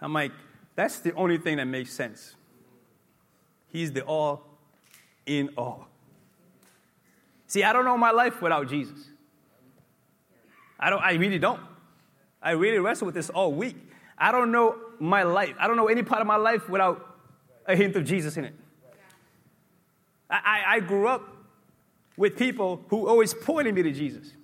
[0.00, 0.30] I'm like,
[0.76, 2.36] that's the only thing that makes sense.
[3.66, 4.46] He's the all
[5.26, 5.88] in all.
[7.48, 9.08] See, I don't know my life without Jesus.
[10.78, 11.60] I, don't, I really don't.
[12.40, 13.74] I really wrestle with this all week.
[14.16, 15.56] I don't know my life.
[15.58, 17.16] I don't know any part of my life without
[17.66, 18.54] a hint of Jesus in it.
[20.30, 21.26] I, I, I grew up
[22.16, 24.34] with people who always pointed me to Jesus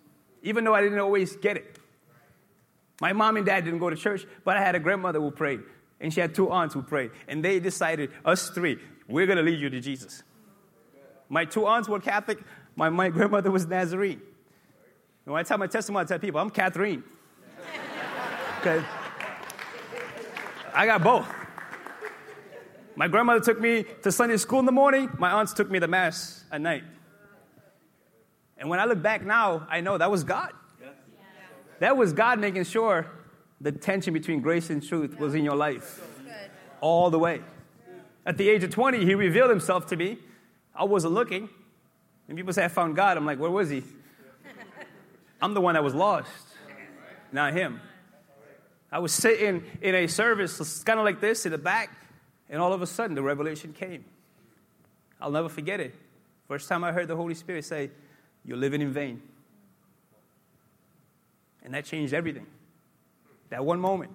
[0.42, 1.78] even though I didn't always get it.
[3.00, 5.60] My mom and dad didn't go to church, but I had a grandmother who prayed,
[6.00, 8.78] and she had two aunts who prayed, and they decided, us three,
[9.08, 10.22] we're going to lead you to Jesus.
[11.28, 12.38] My two aunts were Catholic,
[12.74, 14.20] my, my grandmother was Nazarene.
[15.24, 17.04] And when I tell my testimony, I tell people, I'm Catherine.
[18.60, 18.84] Okay?
[20.74, 21.32] I got both.
[22.96, 25.86] My grandmother took me to Sunday school in the morning, my aunts took me to
[25.86, 26.82] Mass at night.
[28.58, 30.52] And when I look back now, I know that was God.
[31.78, 33.06] That was God making sure
[33.60, 36.00] the tension between grace and truth was in your life
[36.80, 37.40] all the way.
[38.26, 40.18] At the age of 20, he revealed himself to me.
[40.74, 41.48] I wasn't looking.
[42.28, 43.16] And people say, I found God.
[43.16, 43.82] I'm like, where was he?
[45.40, 46.28] I'm the one that was lost,
[47.30, 47.80] not him.
[48.90, 51.90] I was sitting in a service, kind of like this, in the back,
[52.50, 54.04] and all of a sudden the revelation came.
[55.20, 55.94] I'll never forget it.
[56.48, 57.90] First time I heard the Holy Spirit say,
[58.48, 59.20] you're living in vain.
[61.62, 62.46] And that changed everything.
[63.50, 64.10] That one moment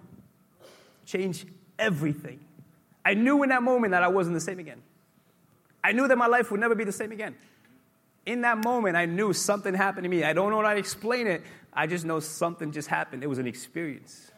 [1.05, 1.45] changed
[1.77, 2.39] everything.
[3.05, 4.81] I knew in that moment that I wasn't the same again.
[5.83, 7.35] I knew that my life would never be the same again.
[8.25, 10.23] In that moment, I knew something happened to me.
[10.23, 11.43] I don't know how to explain it.
[11.71, 13.21] I just know something just happened.
[13.21, 14.31] It was an experience.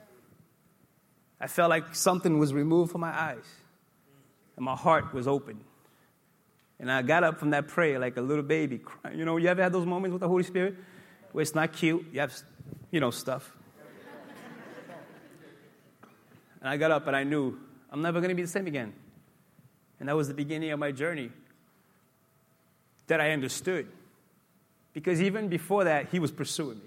[1.40, 3.46] I felt like something was removed from my eyes,
[4.58, 5.62] and my heart was open.
[6.80, 9.18] And I got up from that prayer like a little baby crying.
[9.18, 10.76] You know, you ever had those moments with the Holy Spirit
[11.32, 12.34] where it's not cute, you have,
[12.92, 13.56] you know, stuff.
[16.60, 17.58] and I got up and I knew
[17.92, 18.94] I'm never going to be the same again.
[20.00, 21.32] And that was the beginning of my journey
[23.08, 23.88] that I understood.
[24.94, 26.86] Because even before that, He was pursuing me.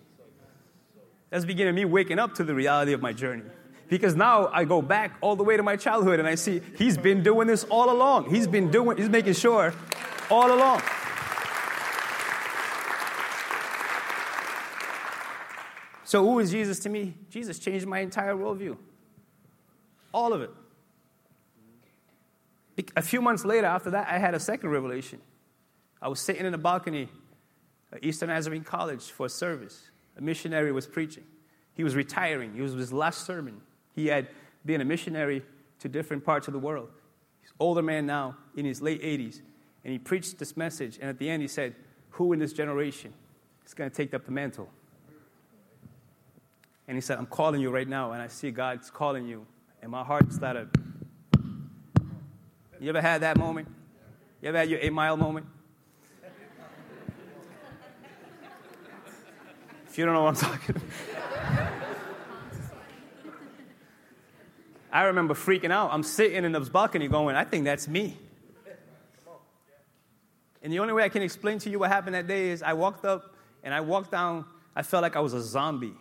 [1.31, 3.45] That's the beginning of me waking up to the reality of my journey.
[3.89, 6.99] Because now I go back all the way to my childhood and I see he's
[6.99, 8.31] been doing this all along.
[8.31, 9.73] He's been doing, he's making sure
[10.31, 10.83] all along.
[16.05, 17.15] So, who is Jesus to me?
[17.29, 18.79] Jesus changed my entire worldview.
[20.13, 20.51] All of it.
[22.97, 25.21] A few months later, after that, I had a second revelation.
[26.01, 27.09] I was sitting in the balcony
[27.93, 29.91] at Eastern Nazarene College for a service.
[30.17, 31.25] A missionary was preaching.
[31.75, 32.57] He was retiring.
[32.57, 33.61] It was his last sermon.
[33.99, 34.29] He had
[34.65, 35.43] been a missionary
[35.81, 36.89] to different parts of the world.
[37.41, 39.41] He's an older man now, in his late 80s,
[39.83, 40.99] and he preached this message.
[41.01, 41.75] And at the end, he said,
[42.11, 43.13] who in this generation
[43.67, 44.69] is going to take up the mantle?
[46.87, 49.45] And he said, I'm calling you right now, and I see God's calling you.
[49.83, 50.69] And my heart started.
[52.79, 53.67] You ever had that moment?
[54.41, 55.47] You ever had your eight mile moment?
[59.89, 60.81] If you don't know what I'm talking
[64.93, 65.91] I remember freaking out.
[65.93, 68.17] I'm sitting in the balcony going, I think that's me.
[70.63, 72.73] And the only way I can explain to you what happened that day is I
[72.73, 75.95] walked up and I walked down, I felt like I was a zombie.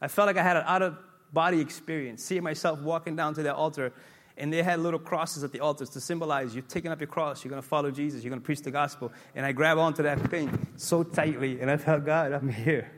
[0.00, 0.98] I felt like I had an out of
[1.32, 3.92] body experience, seeing myself walking down to the altar,
[4.36, 7.44] and they had little crosses at the altars to symbolize you're taking up your cross,
[7.44, 9.12] you're going to follow Jesus, you're going to preach the gospel.
[9.34, 12.90] And I grabbed onto that thing so tightly, and I felt, God, I'm here.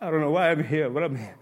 [0.00, 1.36] I don't know why I'm here, but I'm here.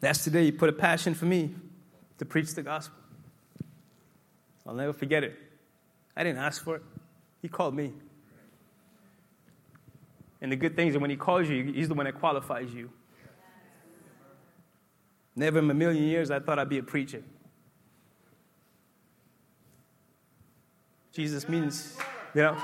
[0.00, 1.54] That's today you put a passion for me
[2.18, 2.98] to preach the gospel.
[4.66, 5.38] I'll never forget it.
[6.16, 6.82] I didn't ask for it.
[7.40, 7.92] He called me.
[10.40, 12.90] And the good things are when he calls you, he's the one that qualifies you.
[15.38, 17.22] Never in a million years I thought I'd be a preacher.
[21.12, 21.96] Jesus means,
[22.34, 22.56] you know.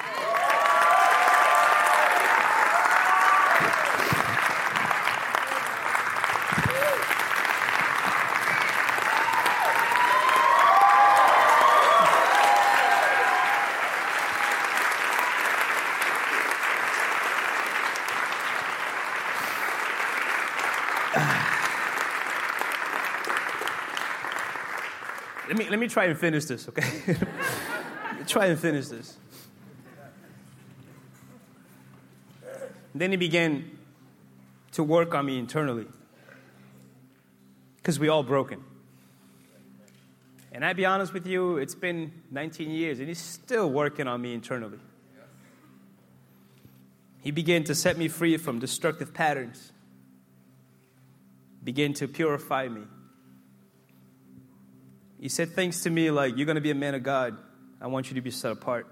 [25.73, 27.16] let me, try and finish this, okay?
[28.26, 29.16] try and finish this.
[32.94, 33.76] then he began
[34.72, 35.86] to work on me internally.
[37.76, 38.62] Because we all broken.
[40.52, 44.22] And I be honest with you, it's been 19 years and he's still working on
[44.22, 44.78] me internally.
[47.20, 49.72] He began to set me free from destructive patterns.
[51.64, 52.82] Began to purify me.
[55.24, 57.38] He said things to me like, You're going to be a man of God.
[57.80, 58.86] I want you to be set apart.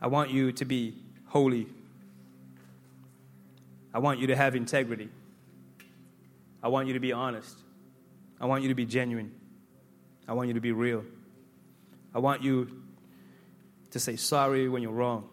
[0.00, 0.94] I want you to be
[1.26, 1.66] holy.
[3.92, 5.08] I want you to have integrity.
[6.62, 7.58] I want you to be honest.
[8.40, 9.32] I want you to be genuine.
[10.28, 11.04] I want you to be real.
[12.14, 12.70] I want you
[13.90, 15.28] to say sorry when you're wrong.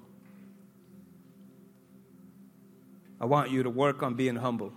[3.22, 4.74] I want you to work on being humble.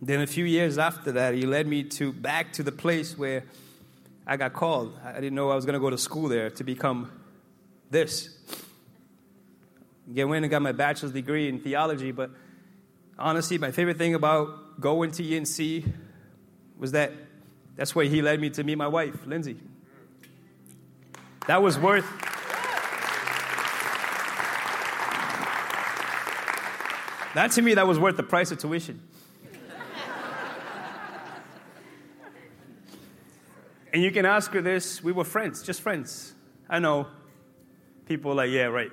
[0.00, 3.44] Then a few years after that, he led me to back to the place where
[4.26, 4.96] I got called.
[5.04, 7.10] I didn't know I was going to go to school there to become
[7.90, 8.36] this.
[10.12, 12.30] Get went and got my bachelor's degree in theology, but
[13.18, 15.90] honestly, my favorite thing about going to ENC
[16.78, 17.12] was that
[17.76, 19.56] that's where he led me to meet my wife, Lindsay.
[21.46, 22.06] That was worth.
[27.34, 29.00] That to me, that was worth the price of tuition.
[33.98, 35.02] And you can ask her this.
[35.02, 36.32] We were friends, just friends.
[36.70, 37.08] I know.
[38.06, 38.92] People like, yeah, right.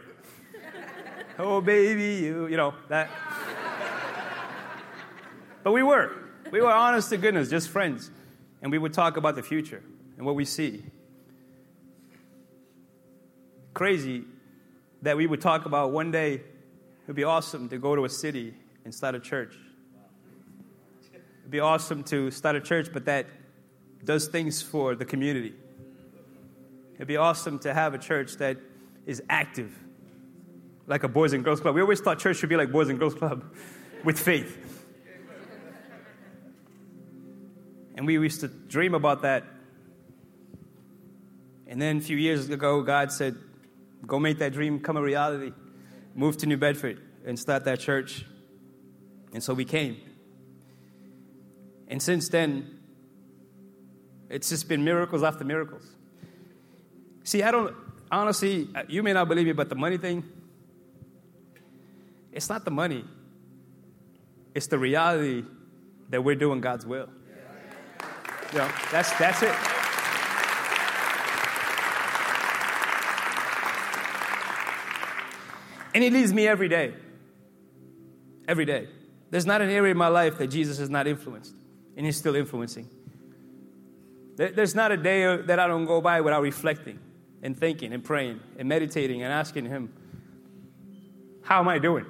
[1.37, 3.11] oh, baby, you, you know, that.
[5.63, 6.11] but we were.
[6.49, 8.09] We were honest to goodness, just friends.
[8.63, 9.83] And we would talk about the future
[10.17, 10.83] and what we see.
[13.75, 14.23] Crazy
[15.03, 16.43] that we would talk about one day it
[17.05, 19.55] would be awesome to go to a city and start a church.
[21.41, 23.27] It'd be awesome to start a church, but that
[24.05, 25.53] does things for the community.
[26.95, 28.57] It'd be awesome to have a church that
[29.05, 29.73] is active,
[30.87, 31.75] like a Boys and Girls Club.
[31.75, 33.43] We always thought church should be like Boys and Girls Club
[34.03, 34.57] with faith.
[37.95, 39.43] And we used to dream about that.
[41.67, 43.35] And then a few years ago, God said,
[44.05, 45.51] Go make that dream come a reality.
[46.13, 48.25] Move to New Bedford and start that church.
[49.33, 49.97] And so we came.
[51.87, 52.79] And since then,
[54.29, 55.87] it's just been miracles after miracles.
[57.23, 57.75] See, I don't,
[58.11, 60.23] honestly, you may not believe me, but the money thing,
[62.31, 63.03] it's not the money,
[64.53, 65.43] it's the reality
[66.09, 67.09] that we're doing God's will.
[68.51, 69.55] You know, that's, that's it.
[75.95, 76.93] And it leads me every day.
[78.47, 78.89] Every day.
[79.31, 81.55] There's not an area in my life that Jesus has not influenced,
[81.97, 82.87] and He's still influencing.
[84.35, 86.99] There's not a day that I don't go by without reflecting
[87.41, 89.93] and thinking and praying and meditating and asking Him,
[91.41, 92.05] How am I doing?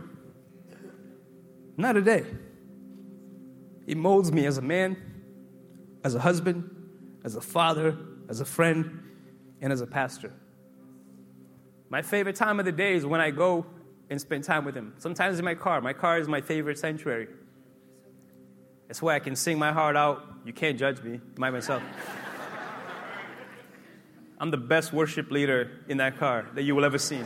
[1.78, 2.26] Not a day.
[3.86, 4.98] He molds me as a man,
[6.04, 6.70] as a husband,
[7.24, 7.98] as a father,
[8.28, 9.04] as a friend,
[9.62, 10.34] and as a pastor.
[11.90, 13.66] My favorite time of the day is when I go
[14.10, 14.94] and spend time with Him.
[14.98, 15.82] Sometimes in my car.
[15.82, 17.28] My car is my favorite sanctuary.
[18.90, 20.24] It's where I can sing my heart out.
[20.46, 21.82] You can't judge me, by myself.
[24.40, 27.22] I'm the best worship leader in that car that you will ever see.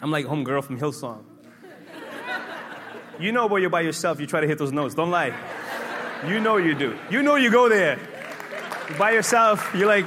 [0.00, 1.24] I'm like homegirl from Hillsong.
[3.20, 4.94] You know when you're by yourself, you try to hit those notes.
[4.94, 5.34] Don't lie.
[6.26, 6.96] You know you do.
[7.10, 7.98] You know you go there.
[8.88, 10.06] You're by yourself, you're like,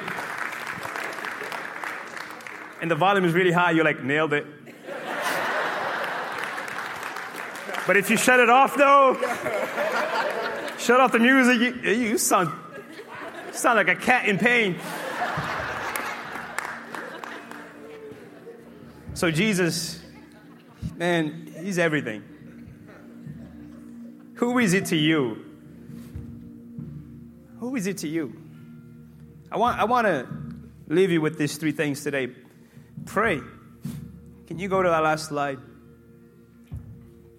[2.82, 4.46] and the volume is really high, you're like, nailed it.
[7.92, 9.16] But if you shut it off though,
[10.78, 12.50] shut off the music, you, you sound,
[13.52, 14.80] sound like a cat in pain.
[19.14, 20.02] So Jesus,
[20.96, 22.24] man, he's everything.
[24.36, 25.44] Who is it to you?
[27.60, 28.42] Who is it to you?
[29.52, 30.30] I want, I want to
[30.88, 32.30] leave you with these three things today.
[33.06, 33.42] Pray.
[34.48, 35.60] Can you go to that last slide?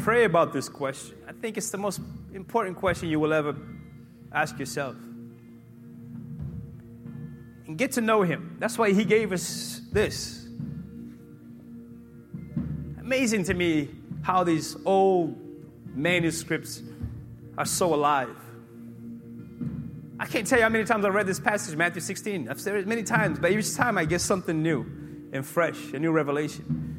[0.03, 1.16] Pray about this question.
[1.28, 2.00] I think it's the most
[2.34, 3.55] important question you will ever
[4.32, 4.96] ask yourself.
[7.66, 8.57] And get to know Him.
[8.59, 10.44] That's why He gave us this.
[12.98, 13.90] Amazing to me
[14.22, 15.38] how these old
[15.94, 16.82] manuscripts
[17.57, 18.36] are so alive.
[20.18, 22.48] I can't tell you how many times I've read this passage, Matthew 16.
[22.48, 24.84] I've said it many times, but each time I get something new
[25.32, 26.91] and fresh, a new revelation.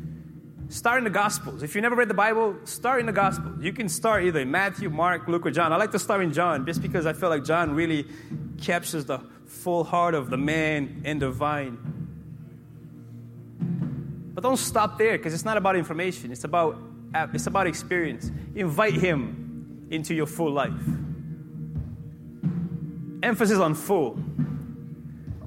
[0.69, 1.61] Start in the Gospels.
[1.63, 3.61] If you never read the Bible, start in the Gospels.
[3.61, 5.71] You can start either in Matthew, Mark, Luke, or John.
[5.71, 8.07] I like to start in John just because I feel like John really
[8.61, 11.77] captures the full heart of the man and the vine.
[14.33, 16.77] But don't stop there because it's not about information, it's about,
[17.33, 18.31] it's about experience.
[18.55, 20.73] Invite him into your full life
[23.23, 24.19] emphasis on full.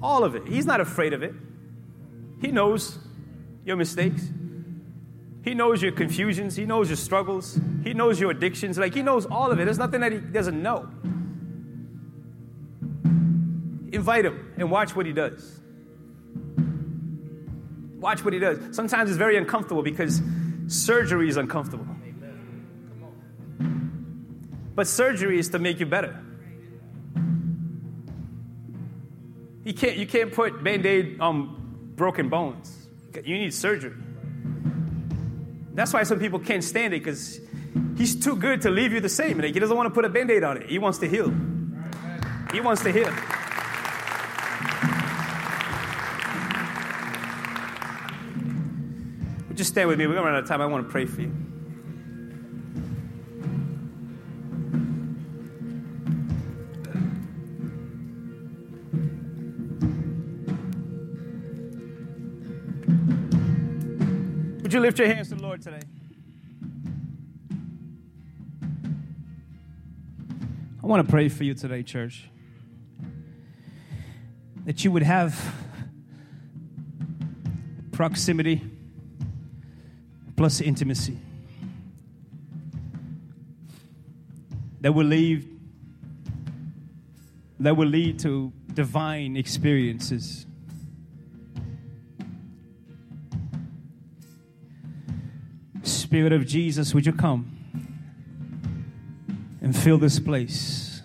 [0.03, 0.47] All of it.
[0.49, 1.35] He's not afraid of it.
[2.41, 2.99] He knows
[3.65, 4.23] your mistakes.
[5.47, 6.57] He knows your confusions.
[6.57, 7.61] He knows your struggles.
[7.85, 8.79] He knows your addictions.
[8.79, 9.65] Like, he knows all of it.
[9.65, 10.89] There's nothing that he doesn't know.
[13.93, 15.61] Invite him and watch what he does.
[18.01, 18.75] Watch what he does.
[18.75, 20.21] Sometimes it's very uncomfortable because
[20.67, 21.87] surgery is uncomfortable.
[24.75, 26.21] But surgery is to make you better.
[29.63, 32.89] You can't, you can't put band aid on broken bones.
[33.25, 33.95] You need surgery.
[35.77, 37.39] That's why some people can't stand it because
[37.99, 39.39] he's too good to leave you the same.
[39.39, 40.71] Like, he doesn't want to put a band aid on it.
[40.71, 41.33] He wants to heal.
[42.51, 43.13] He wants to heal.
[49.55, 50.07] Just stand with me.
[50.07, 50.63] We're going to run out of time.
[50.63, 51.33] I want to pray for you.
[64.77, 65.81] You lift your hands to the Lord today?
[70.83, 72.29] I want to pray for you today, church.
[74.67, 75.55] That you would have
[77.93, 78.63] proximity
[80.37, 81.17] plus intimacy.
[84.83, 85.49] That will lead
[87.59, 90.46] that will lead to divine experiences.
[96.07, 97.51] Spirit of Jesus, would you come
[99.61, 101.03] and fill this place?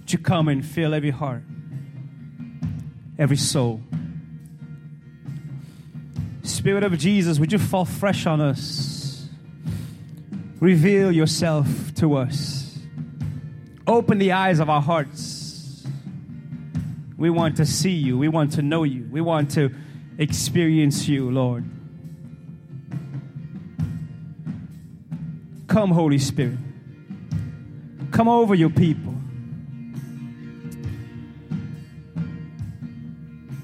[0.00, 1.42] Would you come and fill every heart,
[3.18, 3.80] every soul?
[6.42, 9.26] Spirit of Jesus, would you fall fresh on us?
[10.60, 12.78] Reveal yourself to us.
[13.86, 15.86] Open the eyes of our hearts.
[17.16, 18.18] We want to see you.
[18.18, 19.08] We want to know you.
[19.10, 19.74] We want to
[20.18, 21.79] experience you, Lord.
[25.70, 26.58] Come, Holy Spirit.
[28.10, 29.14] Come over your people.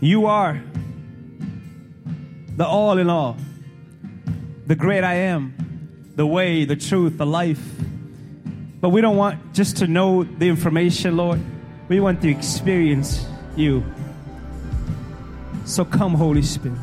[0.00, 0.62] You are
[2.56, 3.36] the all in all,
[4.68, 7.74] the great I am, the way, the truth, the life.
[8.80, 11.40] But we don't want just to know the information, Lord.
[11.88, 13.26] We want to experience
[13.56, 13.84] you.
[15.64, 16.78] So come, Holy Spirit.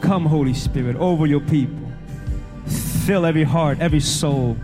[0.00, 1.81] Come, Holy Spirit, over your people.
[3.06, 4.56] Fill every heart, every soul.